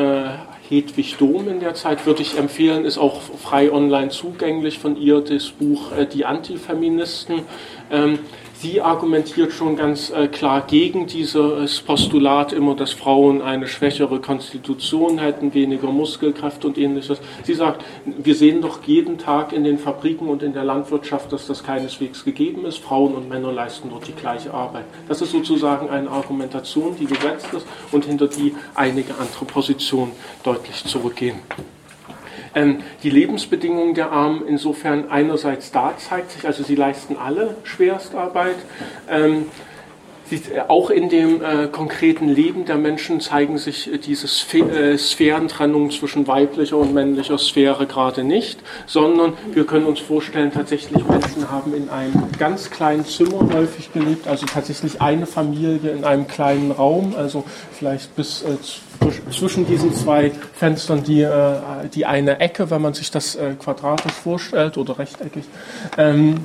[0.69, 5.21] Hedwig Dom in der Zeit würde ich empfehlen, ist auch frei online zugänglich von ihr,
[5.21, 7.43] das Buch Die Antifeministen.
[8.61, 15.19] Sie argumentiert schon ganz äh, klar gegen dieses Postulat immer, dass Frauen eine schwächere Konstitution
[15.19, 17.21] hätten, weniger Muskelkraft und ähnliches.
[17.43, 21.47] Sie sagt, wir sehen doch jeden Tag in den Fabriken und in der Landwirtschaft, dass
[21.47, 22.77] das keineswegs gegeben ist.
[22.77, 24.85] Frauen und Männer leisten dort die gleiche Arbeit.
[25.09, 30.13] Das ist sozusagen eine Argumentation, die gesetzt ist und hinter die einige andere Positionen
[30.45, 31.39] deutlich zurückgehen.
[32.55, 38.57] Ähm, die Lebensbedingungen der Armen insofern einerseits da zeigt sich, also sie leisten alle Schwerstarbeit.
[40.31, 44.97] Äh, auch in dem äh, konkreten Leben der Menschen zeigen sich äh, diese Sph äh,
[44.99, 51.51] Sphärentrennungen zwischen weiblicher und männlicher Sphäre gerade nicht, sondern wir können uns vorstellen, tatsächlich Menschen
[51.51, 56.71] haben in einem ganz kleinen Zimmer häufig gelebt, also tatsächlich eine Familie in einem kleinen
[56.71, 58.57] Raum, also vielleicht bis äh,
[59.31, 64.77] zwischen diesen zwei Fenstern die, äh, die eine Ecke, wenn man sich das quadratisch vorstellt
[64.77, 65.45] oder rechteckig.
[65.97, 66.45] Ähm,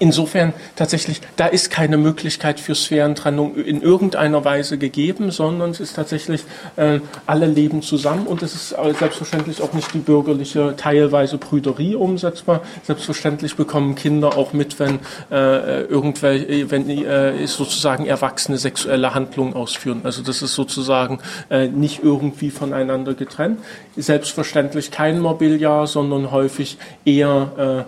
[0.00, 5.94] Insofern tatsächlich, da ist keine Möglichkeit für Sphärentrennung in irgendeiner Weise gegeben, sondern es ist
[5.94, 6.42] tatsächlich,
[6.76, 12.62] äh, alle leben zusammen und es ist selbstverständlich auch nicht die bürgerliche teilweise Brüderie umsetzbar.
[12.82, 20.00] Selbstverständlich bekommen Kinder auch mit, wenn äh, irgendwelche, wenn äh, sozusagen Erwachsene sexuelle Handlungen ausführen.
[20.04, 21.20] Also das ist sozusagen
[21.50, 23.60] äh, nicht irgendwie voneinander getrennt.
[23.96, 27.84] Selbstverständlich kein Mobiliar, sondern häufig eher äh, äh,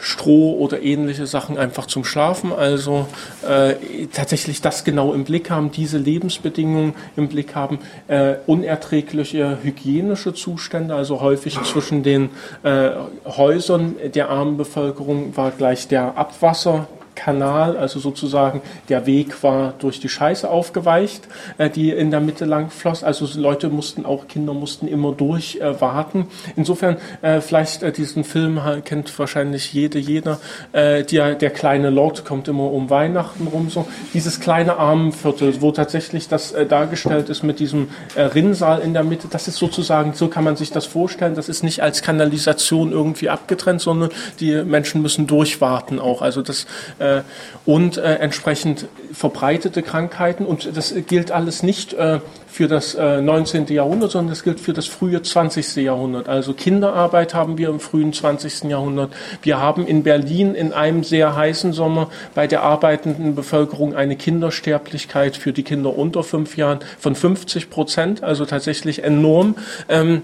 [0.00, 2.52] Stroh oder ähnliche Sachen einfach zum Schlafen.
[2.52, 3.06] Also
[3.48, 3.74] äh,
[4.12, 7.78] tatsächlich das genau im Blick haben, diese Lebensbedingungen im Blick haben,
[8.08, 12.30] äh, unerträgliche hygienische Zustände, also häufig zwischen den
[12.62, 12.90] äh,
[13.24, 20.00] Häusern der armen Bevölkerung war gleich der Abwasser Kanal, also sozusagen der Weg war durch
[20.00, 23.04] die Scheiße aufgeweicht, äh, die in der Mitte lang floss.
[23.04, 26.22] Also Leute mussten auch, Kinder mussten immer durchwarten.
[26.22, 30.38] Äh, Insofern, äh, vielleicht diesen Film kennt wahrscheinlich jede, jeder.
[30.72, 33.70] Der, der kleine Lord kommt immer um Weihnachten rum.
[33.70, 39.28] So Dieses kleine Armenviertel, wo tatsächlich das dargestellt ist mit diesem Rinnsal in der Mitte,
[39.30, 43.28] das ist sozusagen, so kann man sich das vorstellen, das ist nicht als Kanalisation irgendwie
[43.28, 44.10] abgetrennt, sondern
[44.40, 46.22] die Menschen müssen durchwarten auch.
[46.22, 46.66] Also das
[47.04, 47.22] äh,
[47.66, 50.46] und äh, entsprechend verbreitete Krankheiten.
[50.46, 53.66] Und das gilt alles nicht äh, für das 19.
[53.66, 55.74] Jahrhundert, sondern das gilt für das frühe 20.
[55.76, 56.28] Jahrhundert.
[56.28, 58.70] Also Kinderarbeit haben wir im frühen 20.
[58.70, 59.10] Jahrhundert.
[59.42, 65.36] Wir haben in Berlin in einem sehr heißen Sommer bei der arbeitenden Bevölkerung eine Kindersterblichkeit
[65.36, 69.56] für die Kinder unter fünf Jahren von 50 Prozent, also tatsächlich enorm.
[69.88, 70.22] Ähm,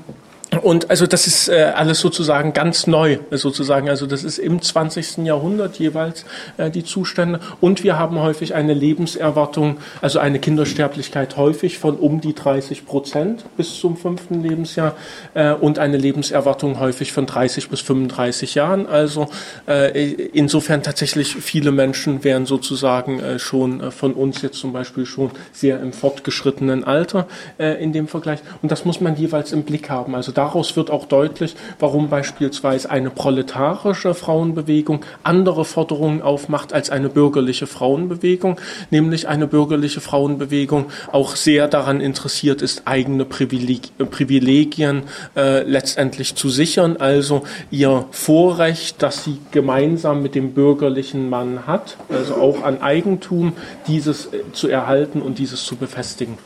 [0.62, 3.88] und also das ist äh, alles sozusagen ganz neu, sozusagen.
[3.88, 5.18] Also das ist im 20.
[5.18, 6.24] Jahrhundert jeweils
[6.57, 7.38] äh, die Zustände.
[7.61, 13.44] Und wir haben häufig eine Lebenserwartung, also eine Kindersterblichkeit häufig von um die 30 Prozent
[13.57, 14.96] bis zum fünften Lebensjahr
[15.34, 18.86] äh, und eine Lebenserwartung häufig von 30 bis 35 Jahren.
[18.86, 19.28] Also
[19.66, 25.07] äh, insofern tatsächlich viele Menschen wären sozusagen äh, schon äh, von uns jetzt zum Beispiel
[25.07, 27.26] schon sehr im fortgeschrittenen Alter
[27.59, 28.40] in dem Vergleich.
[28.62, 30.14] Und das muss man jeweils im Blick haben.
[30.14, 37.11] Also daraus wird auch deutlich, warum beispielsweise eine proletarische Frauenbewegung andere Forderungen aufmacht als eine
[37.11, 38.57] bürgerliche Frauenbewegung,
[38.91, 45.03] nämlich eine bürgerliche Frauenbewegung auch sehr daran interessiert ist, eigene Privilegien
[45.36, 51.99] äh, letztendlich zu sichern, also ihr Vorrecht, das sie gemeinsam mit dem bürgerlichen Mann hat,
[52.09, 53.53] also auch an Eigentum,
[53.86, 56.38] dieses äh, zu erhalten und dieses zu befestigen.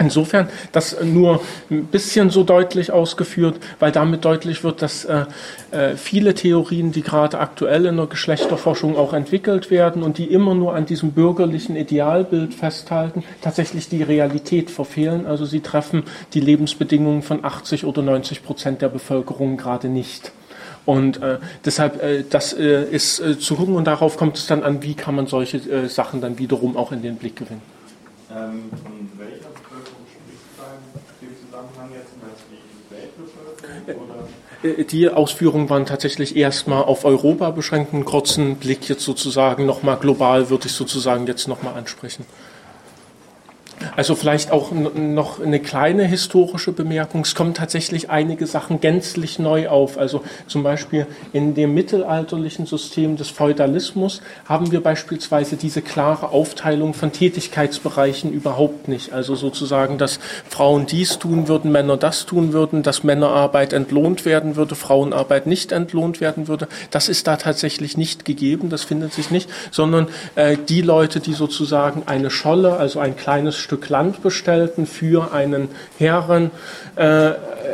[0.00, 5.26] Insofern das nur ein bisschen so deutlich ausgeführt, weil damit deutlich wird, dass äh,
[5.72, 10.54] äh, viele Theorien, die gerade aktuell in der Geschlechterforschung auch entwickelt werden und die immer
[10.54, 15.26] nur an diesem bürgerlichen Idealbild festhalten, tatsächlich die Realität verfehlen.
[15.26, 20.32] Also sie treffen die Lebensbedingungen von 80 oder 90 Prozent der Bevölkerung gerade nicht.
[20.86, 24.62] Und äh, deshalb, äh, das äh, ist äh, zu gucken und darauf kommt es dann
[24.62, 27.60] an, wie kann man solche äh, Sachen dann wiederum auch in den Blick gewinnen.
[28.30, 30.46] Ähm, von welcher Bevölkerung spricht
[31.20, 32.14] in dem Zusammenhang jetzt?
[32.22, 34.08] Meinst die Weltbevölkerung?
[34.08, 34.20] Oder?
[34.22, 37.94] Äh, die Ausführungen waren tatsächlich erstmal auf Europa beschränkt.
[37.94, 42.26] Einen kurzen Blick jetzt sozusagen nochmal global würde ich sozusagen jetzt nochmal ansprechen.
[43.96, 47.22] Also vielleicht auch noch eine kleine historische Bemerkung.
[47.22, 49.98] Es kommen tatsächlich einige Sachen gänzlich neu auf.
[49.98, 56.94] Also zum Beispiel in dem mittelalterlichen System des Feudalismus haben wir beispielsweise diese klare Aufteilung
[56.94, 59.12] von Tätigkeitsbereichen überhaupt nicht.
[59.12, 64.56] Also sozusagen, dass Frauen dies tun würden, Männer das tun würden, dass Männerarbeit entlohnt werden
[64.56, 66.68] würde, Frauenarbeit nicht entlohnt werden würde.
[66.90, 71.32] Das ist da tatsächlich nicht gegeben, das findet sich nicht, sondern äh, die Leute, die
[71.32, 76.50] sozusagen eine Scholle, also ein kleines Stück Land bestellten für einen Herren,
[76.96, 77.30] äh,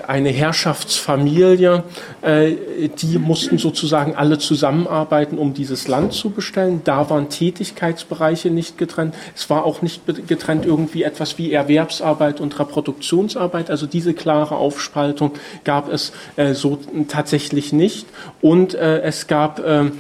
[0.07, 1.85] eine Herrschaftsfamilie.
[2.21, 2.57] Äh,
[3.01, 6.83] die mussten sozusagen alle zusammenarbeiten, um dieses Land zu bestellen.
[6.85, 9.15] Da waren Tätigkeitsbereiche nicht getrennt.
[9.35, 13.71] Es war auch nicht getrennt irgendwie etwas wie Erwerbsarbeit und Reproduktionsarbeit.
[13.71, 15.33] Also diese klare Aufspaltung
[15.65, 16.79] gab es äh, so
[17.09, 18.07] tatsächlich nicht.
[18.43, 19.93] Und äh, es gab äh,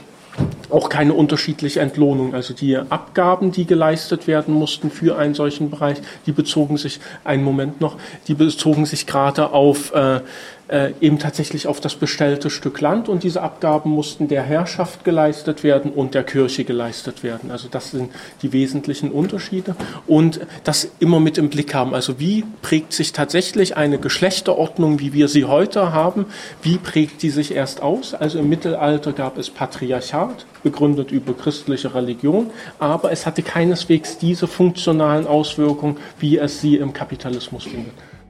[0.71, 2.35] auch keine unterschiedliche Entlohnung.
[2.35, 7.45] Also die Abgaben, die geleistet werden mussten für einen solchen Bereich, die bezogen sich, einen
[7.45, 7.97] Moment noch,
[8.29, 10.21] die bezogen sich gerade auf äh,
[10.69, 15.63] äh, eben tatsächlich auf das bestellte Stück Land und diese Abgaben mussten der Herrschaft geleistet
[15.63, 17.51] werden und der Kirche geleistet werden.
[17.51, 18.11] Also das sind
[18.43, 21.95] die wesentlichen Unterschiede und das immer mit im Blick haben.
[21.95, 26.27] Also wie prägt sich tatsächlich eine Geschlechterordnung, wie wir sie heute haben,
[26.63, 28.15] wie prägt die sich erst aus?
[28.15, 32.51] Also im Mittelalter gab es Patriarchat, begründet über christliche Religion,
[32.81, 37.95] aber es hatte keineswegs diese funktionalen Auswirkungen, wie es sie im Kapitalismus findet.